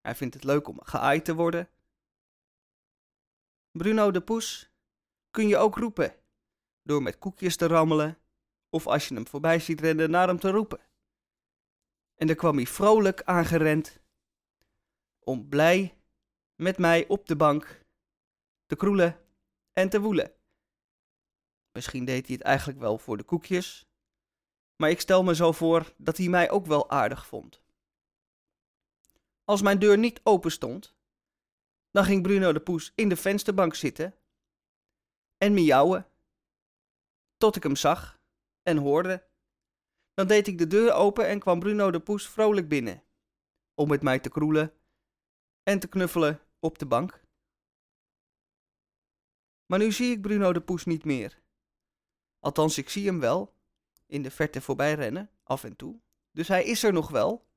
[0.00, 1.68] Hij vindt het leuk om geaaid te worden.
[3.70, 4.70] Bruno de Poes
[5.30, 6.14] kun je ook roepen.
[6.82, 8.18] Door met koekjes te rammelen.
[8.68, 10.80] Of als je hem voorbij ziet rennen, naar hem te roepen.
[12.14, 14.00] En dan kwam hij vrolijk aangerend
[15.18, 15.99] om blij
[16.60, 17.84] met mij op de bank
[18.66, 19.24] te kroelen
[19.72, 20.32] en te woelen.
[21.72, 23.88] Misschien deed hij het eigenlijk wel voor de koekjes,
[24.76, 27.62] maar ik stel me zo voor dat hij mij ook wel aardig vond.
[29.44, 30.94] Als mijn deur niet open stond,
[31.90, 34.14] dan ging Bruno de Poes in de vensterbank zitten
[35.36, 36.06] en miauwen,
[37.36, 38.20] tot ik hem zag
[38.62, 39.28] en hoorde.
[40.14, 43.02] Dan deed ik de deur open en kwam Bruno de Poes vrolijk binnen,
[43.74, 44.74] om met mij te kroelen
[45.62, 47.22] en te knuffelen op de bank.
[49.66, 51.42] Maar nu zie ik Bruno de Poes niet meer.
[52.38, 53.54] Althans, ik zie hem wel,
[54.06, 56.00] in de verte voorbij rennen, af en toe.
[56.30, 57.48] Dus hij is er nog wel.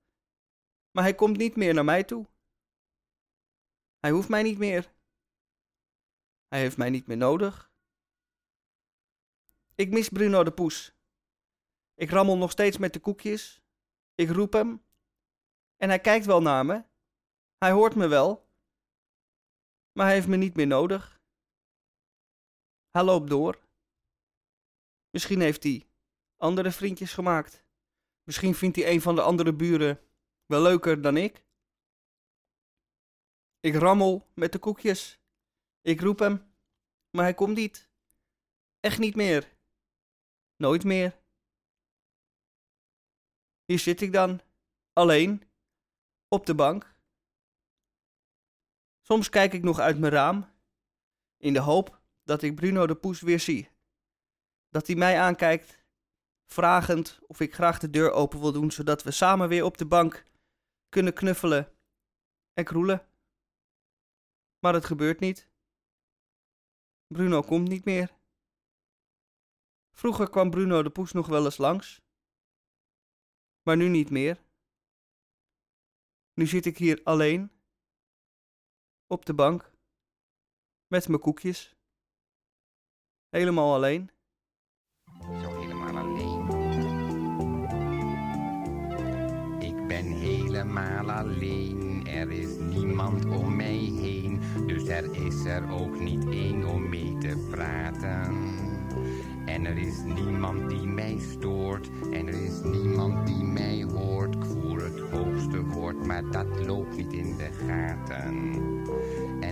[0.92, 2.28] Maar hij komt niet meer naar mij toe.
[4.00, 4.94] Hij hoeft mij niet meer.
[6.48, 7.72] Hij heeft mij niet meer nodig.
[9.76, 10.96] Ik mis Bruno de Poes.
[11.96, 13.62] Ik rammel nog steeds met de koekjes.
[14.16, 14.84] Ik roep hem.
[15.78, 16.84] En hij kijkt wel naar me.
[17.58, 18.48] Hij hoort me wel.
[19.94, 21.22] Maar hij heeft me niet meer nodig.
[22.90, 23.62] Hij loopt door.
[25.10, 25.88] Misschien heeft hij
[26.38, 27.66] andere vriendjes gemaakt.
[28.24, 30.02] Misschien vindt hij een van de andere buren
[30.46, 31.46] wel leuker dan ik.
[33.60, 35.20] Ik rammel met de koekjes.
[35.82, 36.54] Ik roep hem,
[37.10, 37.90] maar hij komt niet.
[38.80, 39.58] Echt niet meer.
[40.56, 41.22] Nooit meer.
[43.66, 44.42] Hier zit ik dan,
[44.94, 45.44] alleen,
[46.28, 46.93] op de bank.
[49.06, 50.50] Soms kijk ik nog uit mijn raam,
[51.38, 53.70] in de hoop dat ik Bruno de Poes weer zie.
[54.70, 55.84] Dat hij mij aankijkt,
[56.46, 59.86] vragend of ik graag de deur open wil doen, zodat we samen weer op de
[59.86, 60.26] bank
[60.90, 61.74] kunnen knuffelen
[62.54, 63.08] en kroelen.
[64.60, 65.50] Maar het gebeurt niet.
[67.08, 68.12] Bruno komt niet meer.
[69.92, 72.02] Vroeger kwam Bruno de Poes nog wel eens langs,
[73.62, 74.44] maar nu niet meer.
[76.34, 77.52] Nu zit ik hier alleen,
[79.14, 79.72] op de bank,
[80.88, 81.76] met mijn koekjes.
[83.30, 84.10] Helemaal alleen.
[85.42, 86.46] Zo helemaal alleen.
[89.60, 92.08] Ik ben helemaal alleen.
[92.08, 94.42] Er is niemand om mij heen.
[94.68, 98.72] Dus er is er ook niet één om mee te praten.
[99.46, 101.90] En er is niemand die mij stoort.
[102.12, 104.36] En er is niemand die mij hoort.
[104.36, 108.83] Ik voer het hoogste woord, maar dat loopt niet in de gaten.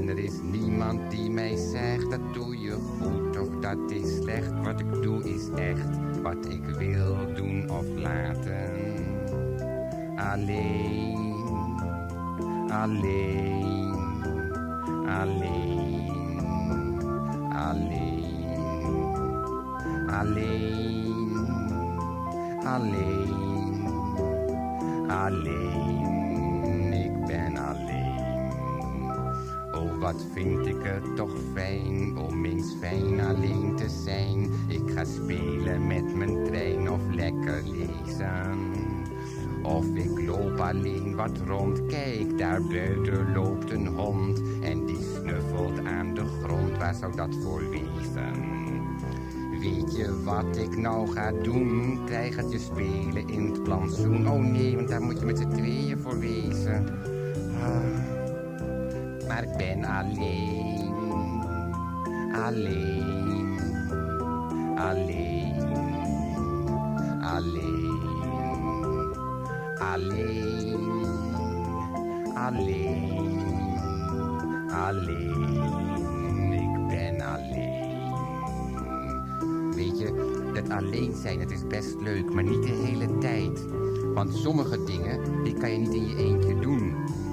[0.01, 4.51] En er is niemand die mij zegt dat doe je goed of dat is slecht.
[4.63, 8.71] Wat ik doe is echt wat ik wil doen of laten.
[10.15, 11.17] Alleen,
[12.69, 13.95] alleen,
[15.07, 16.09] alleen,
[17.49, 18.25] alleen,
[20.07, 21.47] alleen,
[22.63, 23.85] alleen,
[25.07, 25.90] alleen.
[30.01, 34.49] Wat vind ik het toch fijn om eens fijn alleen te zijn.
[34.67, 38.59] Ik ga spelen met mijn trein of lekker lezen.
[39.63, 44.41] Of ik loop alleen wat rond, kijk, daar buiten loopt een hond.
[44.61, 48.33] En die snuffelt aan de grond, waar zou dat voor wezen?
[49.59, 51.99] Weet je wat ik nou ga doen?
[52.05, 54.29] Krijgertje spelen in het plantsoen.
[54.29, 56.85] Oh nee, want daar moet je met z'n tweeën voor wezen.
[57.61, 58.00] Ah.
[59.31, 60.93] Maar ik ben alleen,
[62.33, 63.59] alleen,
[64.77, 65.55] alleen,
[67.21, 67.99] alleen,
[69.79, 70.79] alleen,
[72.35, 73.09] alleen,
[74.69, 75.33] alleen.
[76.53, 78.13] Ik ben alleen.
[79.75, 83.65] Weet je, dat alleen zijn, het is best leuk, maar niet de hele tijd.
[84.13, 86.80] Want sommige dingen, die kan je niet in je eentje doen.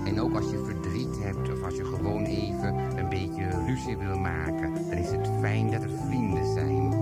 [0.08, 4.18] En ook als je verdriet hebt of als je gewoon even een beetje ruzie wil
[4.18, 6.92] maken, dan is het fijn dat er vrienden zijn.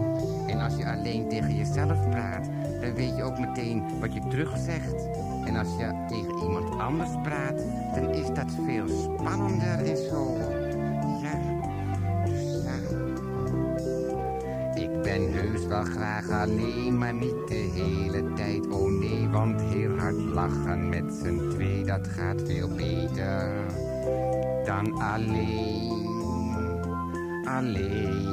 [0.47, 2.45] En als je alleen tegen jezelf praat,
[2.81, 5.09] dan weet je ook meteen wat je terugzegt.
[5.45, 7.57] En als je tegen iemand anders praat,
[7.95, 10.37] dan is dat veel spannender en zo.
[11.23, 11.41] Ja,
[12.25, 12.77] dus ja.
[14.83, 18.69] Ik ben heus wel graag alleen, maar niet de hele tijd.
[18.69, 18.86] Oh
[19.37, 23.67] want heel hard lachen met z'n twee, dat gaat veel beter
[24.65, 26.05] dan alleen.
[27.45, 28.27] Alleen,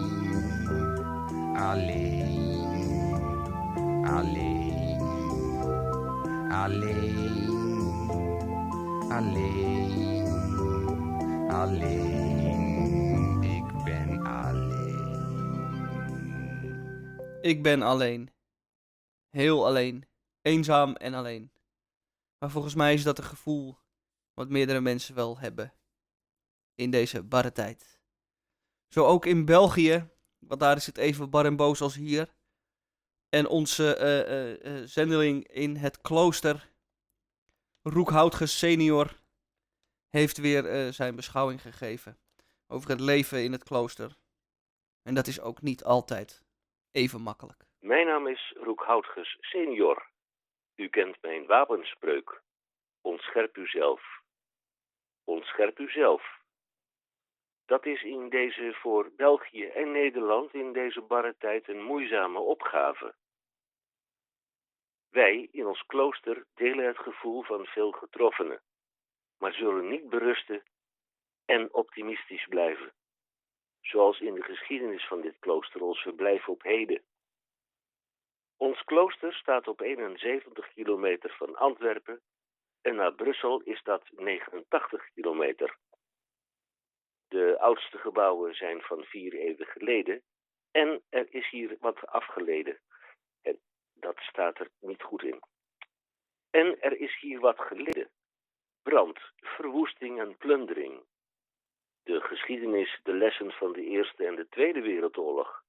[1.56, 2.34] alleen,
[4.06, 4.98] alleen,
[6.52, 7.42] alleen,
[9.02, 9.48] alleen,
[11.50, 12.22] alleen.
[13.42, 15.02] Ik ben alleen.
[17.42, 18.30] Ik ben alleen.
[19.30, 20.13] Heel alleen.
[20.44, 21.52] Eenzaam en alleen.
[22.40, 23.78] Maar volgens mij is dat een gevoel
[24.34, 25.74] wat meerdere mensen wel hebben.
[26.76, 28.02] In deze barre tijd.
[28.88, 32.34] Zo ook in België, want daar is het even bar en boos als hier.
[33.30, 36.72] En onze eh, zendeling in het klooster,
[37.82, 39.22] Roekhoutges senior,
[40.10, 42.18] heeft weer zijn beschouwing gegeven
[42.68, 44.18] over het leven in het klooster.
[45.04, 46.46] En dat is ook niet altijd
[46.92, 47.66] even makkelijk.
[47.80, 50.12] Mijn naam is Roekhoutges senior.
[50.76, 52.42] U kent mijn wapenspreuk.
[53.02, 54.22] Ontscherp uzelf.
[55.24, 56.42] Ontscherp uzelf.
[57.66, 63.16] Dat is in deze voor België en Nederland in deze barre tijd een moeizame opgave.
[65.10, 68.62] Wij in ons klooster delen het gevoel van veel getroffenen,
[69.38, 70.64] maar zullen niet berusten
[71.46, 72.94] en optimistisch blijven,
[73.82, 77.04] zoals in de geschiedenis van dit klooster ons verblijf op heden.
[78.64, 82.22] Ons klooster staat op 71 kilometer van Antwerpen
[82.82, 85.78] en naar Brussel is dat 89 kilometer.
[87.28, 90.22] De oudste gebouwen zijn van vier eeuwen geleden
[90.72, 92.80] en er is hier wat afgeleden.
[93.42, 93.60] En
[93.94, 95.40] dat staat er niet goed in.
[96.50, 98.10] En er is hier wat geleden.
[98.84, 101.04] Brand, verwoesting en plundering.
[102.04, 105.64] De geschiedenis, de lessen van de Eerste en de Tweede Wereldoorlog,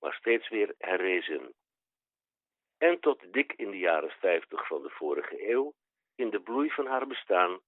[0.00, 1.54] maar steeds weer herrezen.
[2.78, 5.74] En tot dik in de jaren 50 van de vorige eeuw,
[6.14, 7.60] in de bloei van haar bestaan,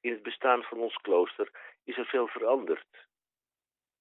[0.00, 3.06] in het bestaan van ons klooster, is er veel veranderd.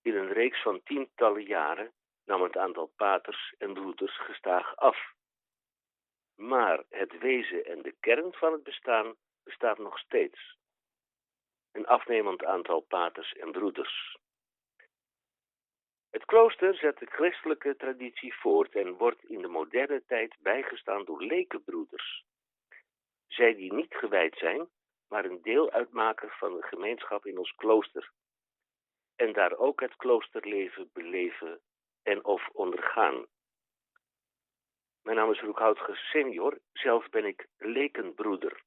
[0.01, 1.93] In een reeks van tientallen jaren
[2.25, 5.13] nam het aantal paters en broeders gestaag af.
[6.36, 10.57] Maar het wezen en de kern van het bestaan bestaat nog steeds.
[11.71, 14.17] Een afnemend aantal paters en broeders.
[16.09, 21.23] Het klooster zet de christelijke traditie voort en wordt in de moderne tijd bijgestaan door
[21.23, 22.25] lekenbroeders.
[23.27, 24.67] Zij die niet gewijd zijn,
[25.07, 28.11] maar een deel uitmaken van de gemeenschap in ons klooster.
[29.15, 31.61] En daar ook het kloosterleven beleven
[32.03, 33.25] en of ondergaan.
[35.01, 38.63] Mijn naam is Roekhoutges senior, zelf ben ik lekenbroeder.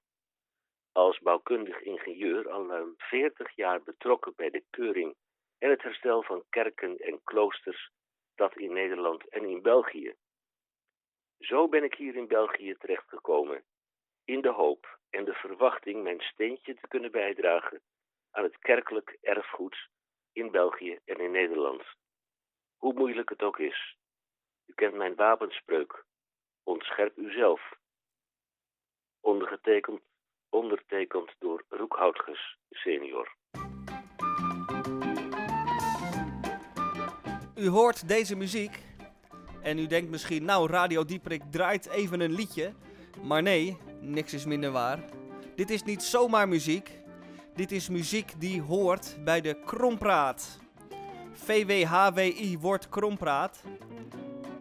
[0.92, 5.16] Als bouwkundig ingenieur al ruim 40 jaar betrokken bij de keuring
[5.60, 7.90] en het herstel van kerken en kloosters,
[8.34, 10.14] dat in Nederland en in België.
[11.38, 13.64] Zo ben ik hier in België terechtgekomen,
[14.24, 17.80] in de hoop en de verwachting mijn steentje te kunnen bijdragen
[18.30, 19.88] aan het kerkelijk erfgoed
[20.32, 21.82] in België en in Nederland.
[22.76, 23.96] Hoe moeilijk het ook is.
[24.66, 26.04] U kent mijn wapenspreuk.
[26.62, 27.72] Ontscherp uzelf.
[29.20, 30.02] Ondergetekend,
[30.48, 33.38] ondertekend door Roekhoutges senior.
[37.60, 38.78] U hoort deze muziek
[39.62, 42.72] en u denkt misschien, nou, Radio Dieperik draait even een liedje.
[43.22, 44.98] Maar nee, niks is minder waar.
[45.56, 46.90] Dit is niet zomaar muziek.
[47.54, 50.58] Dit is muziek die hoort bij de Krompraat.
[51.32, 53.62] VWHWI wordt Krompraat.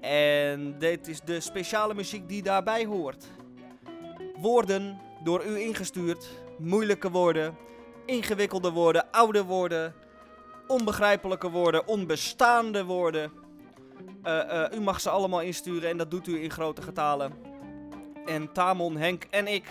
[0.01, 3.25] En dit is de speciale muziek die daarbij hoort.
[4.37, 7.57] Woorden door u ingestuurd, moeilijke woorden,
[8.05, 9.93] ingewikkelde woorden, oude woorden,
[10.69, 13.31] onbegrijpelijke woorden, onbestaande woorden.
[14.23, 17.33] Uh, uh, u mag ze allemaal insturen en dat doet u in grote getalen.
[18.25, 19.63] En Tamon, Henk en ik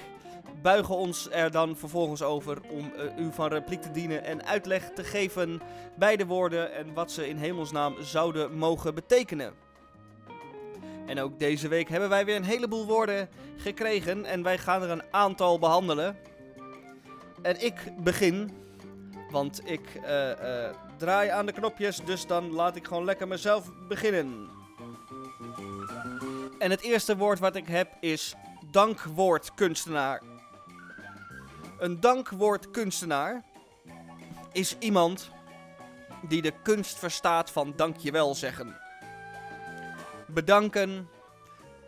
[0.63, 4.91] buigen ons er dan vervolgens over om uh, u van repliek te dienen en uitleg
[4.95, 5.61] te geven
[5.97, 9.53] bij de woorden en wat ze in hemelsnaam zouden mogen betekenen.
[11.07, 14.91] En ook deze week hebben wij weer een heleboel woorden gekregen en wij gaan er
[14.91, 16.17] een aantal behandelen.
[17.43, 18.51] En ik begin,
[19.31, 20.01] want ik
[20.99, 24.49] draai aan de knopjes, dus dan laat ik gewoon lekker mezelf beginnen.
[26.59, 28.35] En het eerste woord wat ik heb is
[28.71, 30.23] dankwoordkunstenaar.
[31.79, 33.45] Een dankwoordkunstenaar
[34.53, 35.31] is iemand
[36.29, 38.77] die de kunst verstaat van dankjewel zeggen.
[40.27, 41.09] Bedanken,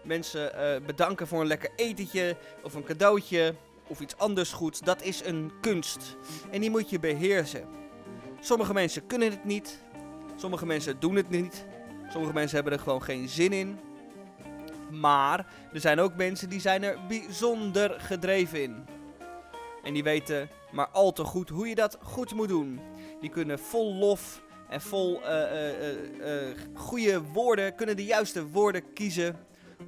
[0.02, 3.54] mensen uh, bedanken voor een lekker etentje of een cadeautje
[3.86, 6.16] of iets anders goeds, dat is een kunst.
[6.50, 7.79] En die moet je beheersen.
[8.40, 9.78] Sommige mensen kunnen het niet,
[10.36, 11.66] sommige mensen doen het niet,
[12.08, 13.78] sommige mensen hebben er gewoon geen zin in.
[14.90, 18.86] Maar er zijn ook mensen die zijn er bijzonder gedreven in.
[19.82, 22.80] En die weten maar al te goed hoe je dat goed moet doen.
[23.20, 28.92] Die kunnen vol lof en vol uh, uh, uh, goede woorden, kunnen de juiste woorden
[28.92, 29.36] kiezen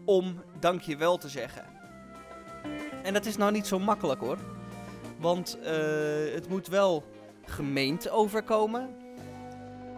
[0.05, 1.65] om dankjewel te zeggen.
[3.03, 4.39] En dat is nou niet zo makkelijk hoor.
[5.19, 5.59] Want
[6.35, 7.05] het moet wel
[7.45, 8.97] gemeend overkomen.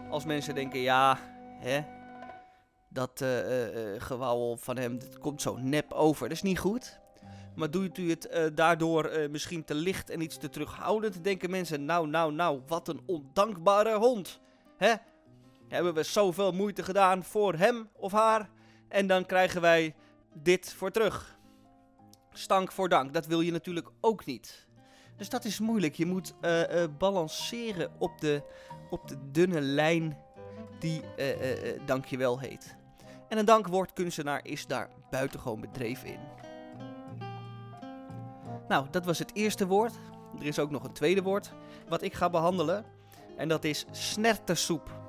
[0.09, 1.19] Als mensen denken, ja,
[1.59, 1.83] hè,
[2.89, 3.29] dat uh,
[3.97, 6.27] gewauwel van hem komt zo nep over.
[6.27, 6.99] Dat is niet goed.
[7.55, 11.23] Maar doet u het daardoor misschien te licht en iets te terughoudend?
[11.23, 14.39] Denken mensen, nou, nou, nou, wat een ondankbare hond.
[14.77, 14.93] Hè?
[15.67, 18.49] Hebben we zoveel moeite gedaan voor hem of haar?
[18.87, 19.95] En dan krijgen wij
[20.33, 21.37] dit voor terug.
[22.33, 24.64] Stank voor dank, dat wil je natuurlijk ook niet.
[25.17, 25.95] Dus dat is moeilijk.
[25.95, 26.61] Je moet uh,
[26.97, 28.43] balanceren op de,
[28.89, 30.17] op de dunne lijn
[30.79, 31.01] die
[31.85, 32.75] dankjewel heet.
[33.29, 36.19] En een dankwoordkunstenaar is daar buitengewoon bedreven in.
[38.67, 39.93] Nou, dat was het eerste woord.
[40.39, 41.51] Er is ook nog een tweede woord
[41.87, 42.85] wat ik ga behandelen.
[43.37, 45.03] En dat is snertensoep.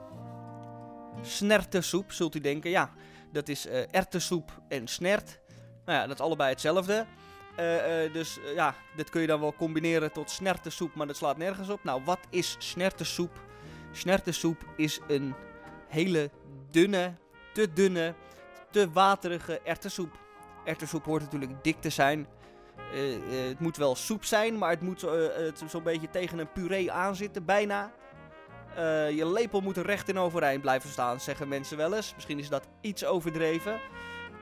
[1.23, 2.91] Snertensoep, zult u denken, ja,
[3.33, 5.41] dat is uh, erwtensoep en snert.
[5.85, 7.07] Nou ja, dat is allebei hetzelfde.
[7.57, 11.17] Eh, eh, dus eh, ja, dit kun je dan wel combineren tot snertensoep, maar dat
[11.17, 11.85] slaat nergens op.
[11.85, 13.31] Nou, wat is snertensoep?
[13.93, 15.35] Snertensoep is een
[15.89, 16.31] hele
[16.71, 17.15] dunne,
[17.53, 18.15] te dunne,
[18.71, 20.19] te waterige erwtensoep.
[20.65, 22.27] Erwtensoep hoort natuurlijk dik te zijn.
[23.29, 25.07] Het moet wel soep zijn, maar het moet
[25.67, 27.93] zo'n beetje tegen een puree aanzitten, bijna.
[29.11, 32.15] Je lepel moet er recht in overeind blijven staan, zeggen mensen wel eens.
[32.15, 33.81] Misschien is dat iets overdreven.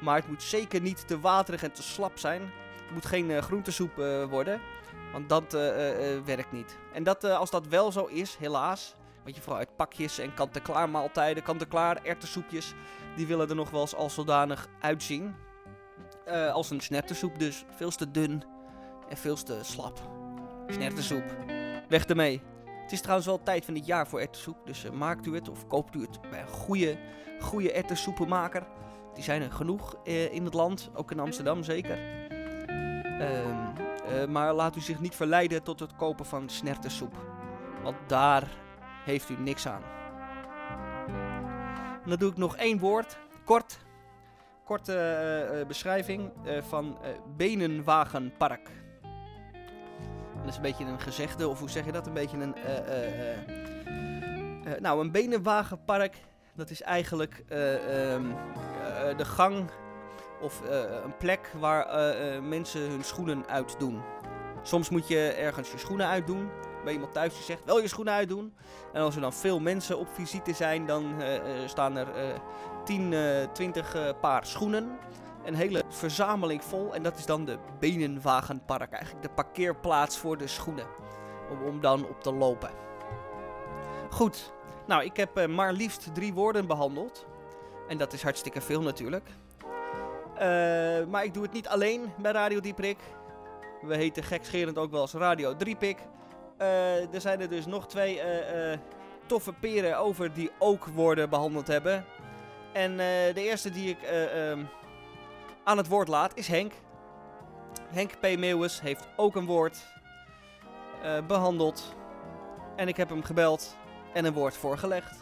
[0.00, 2.42] Maar het moet zeker niet te waterig en te slap zijn.
[2.84, 4.60] Het moet geen eh, groentesoep eh, worden.
[5.12, 5.60] Want dat eh,
[6.24, 6.76] werkt niet.
[6.92, 8.94] En dat, als dat wel zo is, helaas.
[9.22, 12.74] Want je vooral uit pakjes en kant-en-klaar maaltijden, kant-en-klaar erwtensoepjes.
[13.16, 15.34] Die willen er nog wel eens als zodanig uitzien.
[16.52, 17.64] Als een snertensoep dus.
[17.76, 18.44] Veel te dun
[19.08, 20.00] en veel te slap.
[20.66, 21.24] Snertensoep.
[21.88, 22.42] Weg ermee.
[22.82, 24.56] Het is trouwens wel tijd van het jaar voor erwtensoep.
[24.64, 26.98] Dus maakt u het of koopt u het bij een goede,
[27.40, 28.66] goede erwtensoepenmaker.
[29.14, 30.90] Die zijn er genoeg in het land.
[30.94, 32.23] Ook in Amsterdam zeker.
[33.20, 33.56] Ehm,
[34.08, 37.14] eh, maar laat u zich niet verleiden tot het kopen van snertensoep.
[37.82, 38.48] Want daar
[39.04, 39.82] heeft u niks aan.
[42.02, 43.18] En dan doe ik nog één woord.
[43.44, 43.78] Kort.
[44.64, 46.32] Korte eh, eh, beschrijving
[46.68, 46.98] van
[47.36, 48.70] Benenwagenpark.
[50.40, 52.06] Dat is een beetje een gezegde, of hoe zeg je dat?
[52.06, 52.54] Een beetje een.
[54.80, 56.16] nou, een benenwagenpark,
[56.54, 59.70] dat is eigenlijk eh, ehm, eh, de gang
[60.44, 64.02] of eh, een plek waar eh, eh, mensen hun schoenen uitdoen.
[64.62, 66.50] Soms moet je ergens je schoenen uitdoen.
[66.84, 68.54] Bij iemand thuis die zegt wel je schoenen uitdoen.
[68.92, 71.14] En als er dan veel mensen op visite zijn, dan
[71.66, 72.40] staan er eh
[72.84, 74.98] 10, eh 20 eh, paar schoenen.
[75.44, 76.94] Een hele verzameling vol.
[76.94, 78.92] En dat is dan de Benenwagenpark.
[78.92, 80.86] Eigenlijk de parkeerplaats voor de schoenen.
[81.50, 82.70] Om, om dan op te lopen.
[84.10, 84.52] Goed.
[84.86, 87.26] Nou, ik heb maar liefst drie woorden behandeld.
[87.88, 89.30] En dat is hartstikke veel natuurlijk.
[90.38, 92.98] Eh, maar ik doe het niet alleen bij Radio Dieprik.
[93.82, 95.98] We heten gekscherend ook wel eens Radio Driepik.
[96.56, 98.78] Eh er zijn er dus nog twee eh,
[99.26, 102.04] toffe peren over die ook woorden behandeld hebben.
[102.74, 102.96] En
[103.34, 104.64] de eerste die ik eh, ehm,
[105.64, 106.72] aan het woord laat is Henk.
[107.88, 108.22] Henk P.
[108.22, 109.86] Meeuwis heeft ook een woord
[111.02, 111.94] eh, behandeld.
[112.76, 113.76] En ik heb hem gebeld
[114.12, 115.18] en een woord voorgelegd.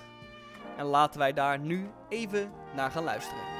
[0.76, 3.51] En laten wij daar nu even naar gaan luisteren.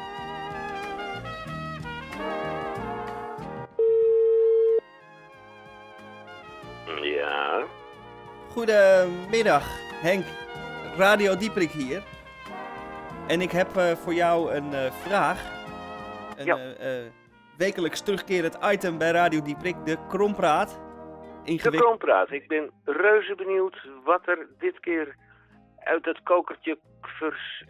[8.53, 9.65] Goedemiddag,
[10.03, 10.25] Henk.
[10.97, 12.03] Radio Dieprik hier.
[13.27, 15.51] En ik heb eh, voor jou een eh, vraag.
[16.37, 16.57] Een Ja.
[16.57, 17.05] eh,
[17.57, 20.81] wekelijks terugkerend item bij Radio Dieprik, de Krompraat.
[21.45, 22.31] de kroonpraat.
[22.31, 25.17] Ik ben reuze benieuwd wat er dit keer
[25.79, 27.65] uit het kokertje vers,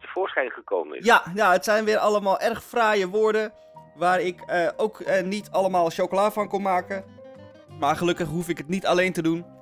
[0.00, 1.04] tevoorschijn gekomen is.
[1.04, 3.52] Ja, ja, het zijn weer allemaal erg fraaie woorden.
[3.96, 4.42] Waar ik
[4.76, 7.04] ook niet allemaal chocola van kon maken.
[7.78, 9.55] Maar gelukkig hoef ik het niet alleen te doen.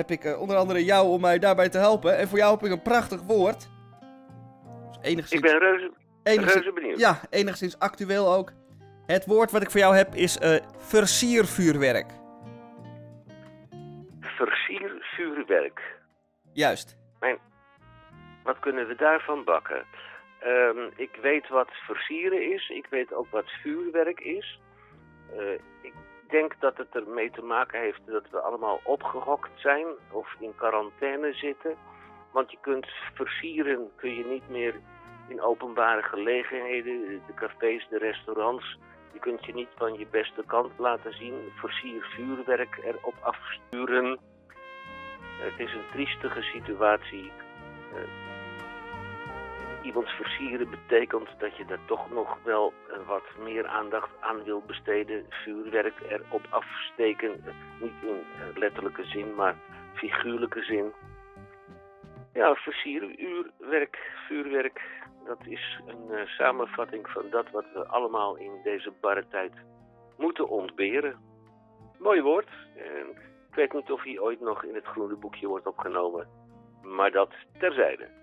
[0.00, 2.18] Heb ik eh, onder andere jou om mij daarbij te helpen.
[2.18, 3.68] En voor jou heb ik een prachtig woord.
[4.88, 5.92] Dus enigszins, Ik ben reuze,
[6.22, 6.98] enigszins, reuze benieuwd.
[6.98, 8.52] ja, enigszins actueel ook.
[9.06, 12.06] Het woord wat ik voor jou heb is eh, versiervuurwerk.
[14.20, 15.98] Versiervuurwerk.
[16.52, 16.98] Juist.
[18.42, 19.84] Wat kunnen we daarvan bakken?
[20.38, 22.68] Ehm, ik weet wat versieren is.
[22.68, 24.60] Ik weet ook wat vuurwerk is.
[25.36, 25.92] Eh, ik
[26.30, 31.32] denk dat het ermee te maken heeft dat we allemaal opgehokt zijn of in quarantaine
[31.32, 31.74] zitten.
[32.32, 34.74] Want je kunt versieren kun je niet meer
[35.28, 38.78] in openbare gelegenheden, de cafés, de restaurants.
[39.12, 41.34] Je kunt je niet van je beste kant laten zien.
[41.54, 44.18] Versier vuurwerk erop afsturen.
[45.40, 47.32] Eh, het is een triestige situatie.
[49.82, 54.62] Iemand versieren betekent dat je daar toch nog wel eh, wat meer aandacht aan wil
[54.66, 55.26] besteden.
[55.28, 59.56] Vuurwerk erop afsteken, eh, niet in eh, letterlijke zin, maar
[59.94, 60.92] figuurlijke zin.
[62.32, 64.80] Ja, versieren, uurwerk, vuurwerk,
[65.24, 69.52] dat is een samenvatting van dat wat we allemaal in deze barre tijd
[70.16, 71.18] moeten ontberen.
[71.98, 72.48] Mooi woord.
[73.48, 76.28] Ik weet niet of hij ooit nog in het groene boekje wordt opgenomen,
[76.82, 78.19] maar dat terzijde.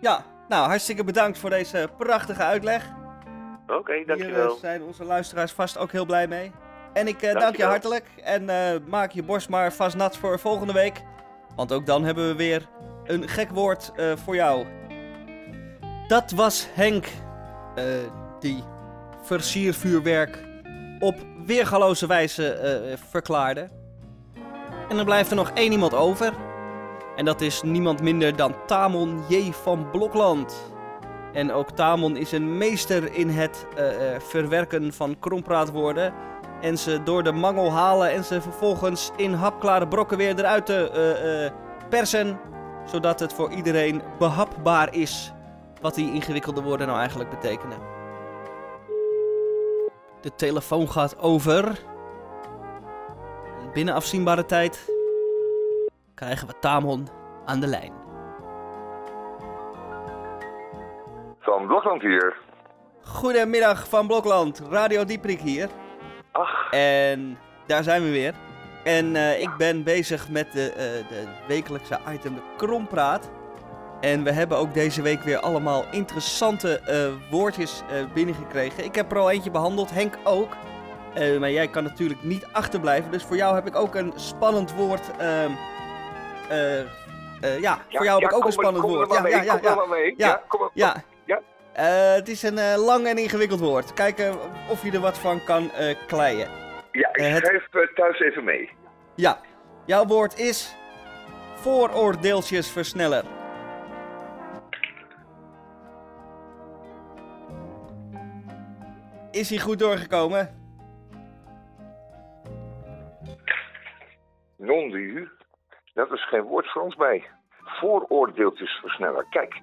[0.00, 2.96] Ja, nou hartstikke bedankt voor deze prachtige uitleg.
[3.66, 4.52] Oké, Hier dankjewel.
[4.54, 6.52] eh, zijn onze luisteraars vast ook heel blij mee.
[6.92, 8.04] En ik eh, dank je hartelijk.
[8.22, 11.02] En eh, maak je borst maar vast nat voor volgende week.
[11.56, 12.68] Want ook dan hebben we weer
[13.04, 13.92] een gek woord
[14.24, 14.66] voor jou.
[16.08, 17.06] Dat was Henk.
[18.40, 18.64] die
[19.22, 20.38] versiervuurwerk
[20.98, 21.14] op
[21.46, 23.68] weergaloze wijze verklaarde.
[24.88, 26.32] En dan blijft er nog één iemand over.
[27.18, 29.52] En dat is niemand minder dan Tamon J.
[29.52, 30.72] van Blokland.
[31.32, 36.14] En ook Tamon is een meester in het eh, eh, verwerken van krompraatwoorden.
[36.60, 40.90] En ze door de mangel halen en ze vervolgens in hapklare brokken weer eruit te
[40.90, 42.40] eh, persen.
[42.86, 45.32] Zodat het voor iedereen behapbaar is
[45.80, 47.78] wat die ingewikkelde woorden nou eigenlijk betekenen.
[50.20, 51.64] De telefoon gaat over.
[53.60, 54.96] En binnen afzienbare tijd
[56.18, 57.08] krijgen we Tamon
[57.44, 57.92] aan de lijn.
[61.40, 62.36] Van Blokland hier.
[63.02, 65.68] Goedemiddag van Blokland, Radio Dieprik hier.
[66.32, 68.34] Ach, En daar zijn we weer.
[68.84, 73.30] En eh, ik ben bezig met de, eh, de wekelijkse item de Krompraat.
[74.00, 78.84] En we hebben ook deze week weer allemaal interessante eh, woordjes eh, binnengekregen.
[78.84, 80.56] Ik heb er al eentje behandeld, Henk ook.
[81.14, 83.10] Eh, maar jij kan natuurlijk niet achterblijven.
[83.10, 85.10] Dus voor jou heb ik ook een spannend woord.
[86.48, 89.10] Eh, eh, ja, voor jou heb ik ook een spannend woord.
[89.12, 89.74] Ja, ja, mee, ja, kom ja.
[89.74, 90.14] maar mee.
[90.16, 90.42] Ja, Ja,
[90.74, 90.94] Ja.
[91.24, 91.40] Ja.
[91.72, 93.92] Eh, het is een lang en ingewikkeld woord.
[93.94, 94.34] Kijken
[94.70, 95.70] of je er wat van kan
[96.06, 96.48] kleien.
[96.92, 98.70] ja, ik het- schrijf thuis even mee.
[99.14, 99.38] Ja,
[99.86, 100.74] jouw woord is
[101.54, 103.24] vooroordeeltjesversneller.
[109.30, 110.56] Is hij goed doorgekomen?
[114.56, 115.28] Non du,
[115.98, 117.24] dat is geen woord voor ons bij.
[117.64, 119.26] Vooroordeeltjesversneller.
[119.30, 119.60] Kijk,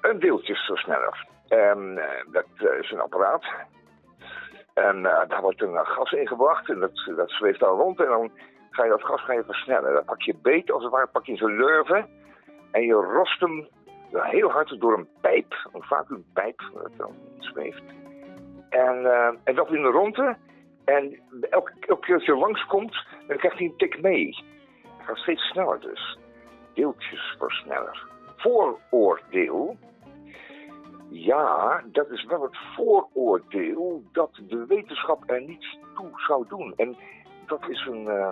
[0.00, 1.26] een deeltjesversneller.
[1.48, 3.44] En eh, dat eh, is een apparaat.
[4.74, 8.00] En eh, daar wordt een gas in gebracht en dat, dat zweeft dan rond.
[8.00, 8.30] En dan
[8.70, 9.94] ga je dat gas ga versnellen.
[9.94, 12.08] Dan pak je beet, als het ware, pak je zijn lurven.
[12.70, 13.68] En je rost hem
[14.10, 17.82] heel hard door een pijp, een vacuümpijp, dat dan zweeft.
[18.68, 19.06] En,
[19.44, 20.36] en dat in de ronde.
[20.84, 24.53] En elke, elke keer als je langskomt, dan krijgt hij een tik mee.
[25.04, 26.18] Gaat steeds sneller dus.
[26.72, 28.06] Deeltjesversneller.
[28.36, 29.76] Vooroordeel.
[31.08, 36.72] Ja, dat is wel het vooroordeel dat de wetenschap er niets toe zou doen.
[36.76, 36.96] En
[37.46, 38.28] dat is een, eh,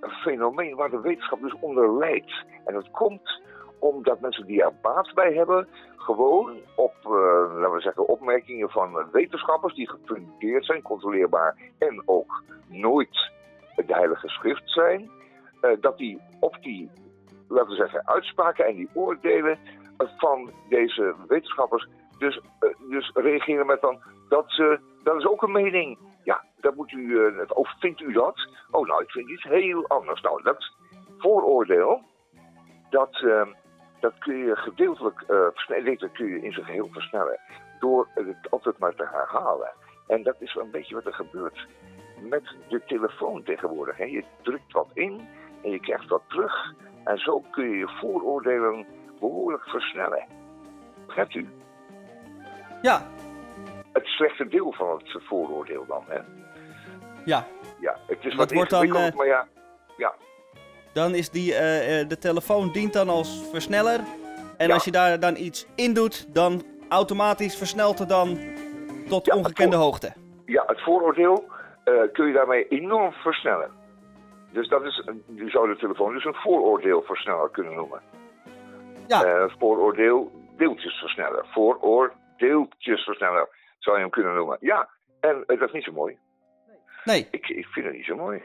[0.00, 2.44] een fenomeen waar de wetenschap dus onder lijdt.
[2.64, 3.42] En dat komt
[3.78, 7.10] omdat mensen die er baat bij hebben, gewoon op, eh,
[7.54, 13.30] laten we zeggen, opmerkingen van wetenschappers die gefundeerd zijn, controleerbaar en ook nooit
[13.76, 15.10] de Heilige Schrift zijn,
[15.80, 16.90] dat die op die,
[17.48, 19.58] laten we zeggen, uitspraken en die oordelen
[19.96, 21.88] eh, van deze wetenschappers
[22.18, 24.52] dus, eh, dus reageren met dan dat
[25.04, 25.98] dat is ook een mening.
[26.22, 28.48] Ja, dat moet u, eh, of vindt u dat?
[28.70, 30.20] Oh, nou, ik vind iets heel anders.
[30.20, 30.72] Nou, dat
[31.18, 32.02] vooroordeel,
[32.90, 33.46] dat, eh,
[34.00, 37.40] dat kun je gedeeltelijk eh, versnellen, dat kun je in zijn geheel versnellen.
[37.80, 39.72] Door het altijd maar te herhalen.
[40.06, 41.66] En dat is wel een beetje wat er gebeurt
[42.20, 43.96] met de telefoon tegenwoordig.
[43.96, 44.04] Hè.
[44.04, 45.28] Je drukt wat in
[45.64, 46.72] en je krijgt wat terug.
[47.04, 48.86] En zo kun je je vooroordelen
[49.20, 50.24] behoorlijk versnellen.
[51.06, 51.48] Begrijpt u?
[52.82, 53.06] Ja,
[53.92, 56.18] Het slechte deel van het vooroordeel dan, hè?
[57.24, 57.46] ja.
[57.80, 59.46] Ja, het is wat wordt dan, eh, maar ja,
[59.96, 60.14] ja,
[60.92, 64.00] Dan is die, eh, eh, de telefoon dient dan als versneller.
[64.56, 64.74] En Ja.
[64.74, 68.38] als je daar dan iets in doet, dan automatisch versnelt het dan
[69.08, 70.12] tot Ja, ongekende hoogte.
[70.46, 71.44] ja, het vooroordeel
[72.12, 73.70] kun je daarmee enorm versnellen.
[74.54, 75.02] Dus dat is,
[75.34, 78.00] je zou de telefoon dus een vooroordeelversneller kunnen noemen.
[79.06, 79.24] Ja.
[79.24, 81.46] Eh, vooroordeel deeltjesversneller.
[81.46, 83.48] Vooroordeeltjesversneller
[83.78, 84.56] zou je hem kunnen noemen.
[84.60, 84.88] Ja,
[85.20, 86.18] en eh, dat is niet zo mooi.
[87.04, 88.42] Nee, Ik, ik vind het niet zo mooi.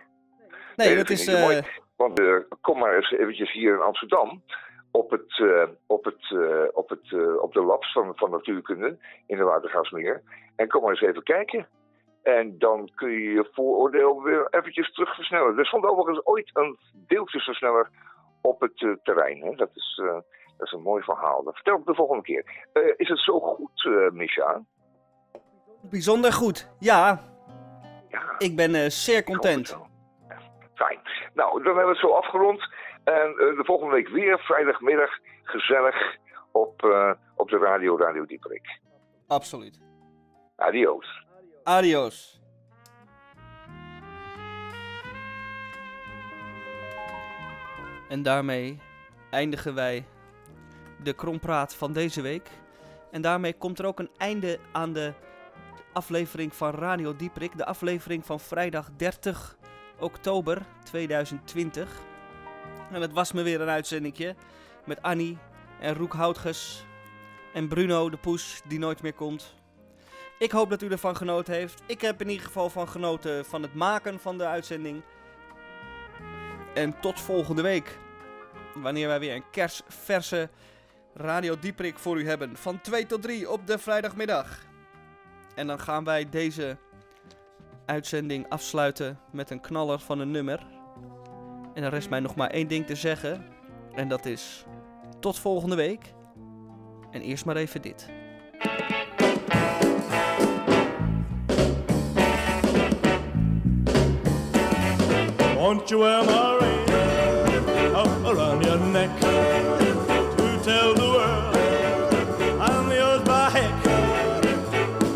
[0.75, 1.27] nee, dat vind is...
[1.27, 1.61] niet zo mooi.
[1.95, 4.43] Want eh, kom maar eens eventjes hier in Amsterdam
[4.91, 5.41] op, het,
[5.87, 6.33] op, het,
[6.73, 10.21] op, het, op de labs van, van natuurkunde in de Watergasmeer.
[10.55, 11.67] En kom maar eens even kijken.
[12.23, 15.57] En dan kun je je vooroordeel weer eventjes terug versnellen.
[15.57, 17.89] Er stond overigens ooit een deeltjesversneller
[18.41, 19.41] op het eh, terrein.
[19.43, 19.55] Hè?
[19.55, 20.13] Dat, is, eh,
[20.57, 21.43] dat is een mooi verhaal.
[21.43, 22.67] Dat vertel ik de volgende keer.
[22.73, 24.61] Eh, is het zo goed, Misha?
[25.81, 26.71] bijzonder goed.
[26.79, 27.19] Ja,
[28.09, 28.21] Ja.
[28.37, 29.77] ik ben zeer content.
[30.29, 30.37] Ja,
[30.75, 30.99] Fijn.
[31.33, 32.61] Nou, dan hebben we het zo afgerond.
[33.03, 36.17] En de volgende week weer vrijdagmiddag gezellig
[36.51, 36.83] op,
[37.35, 38.79] op de radio Radio Dieperik.
[39.27, 39.79] Absoluut.
[40.55, 41.27] Adios.
[41.69, 42.39] Adios.
[48.07, 48.79] En daarmee
[49.29, 50.05] eindigen wij
[51.03, 52.49] de krompraat van deze week.
[53.11, 55.13] En daarmee komt er ook een einde aan de
[55.93, 57.57] aflevering van Radio Dieprik.
[57.57, 59.57] De aflevering van vrijdag 30
[59.99, 61.89] oktober 2020.
[62.91, 64.35] En het was me weer een uitzendingje
[64.85, 65.37] met Annie
[65.79, 66.85] en Roek Houtges
[67.53, 69.57] en Bruno de Poes die nooit meer komt.
[70.39, 71.81] Ik hoop dat u ervan genoten heeft.
[71.85, 75.01] Ik heb in ieder geval van genoten van het maken van de uitzending.
[76.73, 77.97] En tot volgende week.
[78.73, 80.49] Wanneer wij weer een kersverse
[81.13, 84.65] Radio Dieprik voor u hebben van 2 tot 3 op de vrijdagmiddag.
[85.55, 86.77] En dan gaan wij deze
[87.85, 90.67] uitzending afsluiten met een knaller van een nummer.
[91.73, 93.45] En er rest mij nog maar één ding te zeggen.
[93.93, 94.65] En dat is
[95.19, 96.13] tot volgende week.
[97.11, 98.09] En eerst maar even dit.
[105.69, 106.89] Won't you wear my ring
[107.93, 111.55] up around your neck to tell the world
[112.59, 113.85] I'm yours by heck?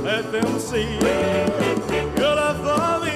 [0.04, 0.94] Let them see
[2.22, 3.16] your love for me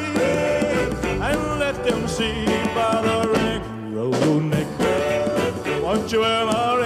[1.22, 3.62] and let them see by the ring
[3.96, 5.84] around your neck.
[5.84, 6.77] Won't you wear my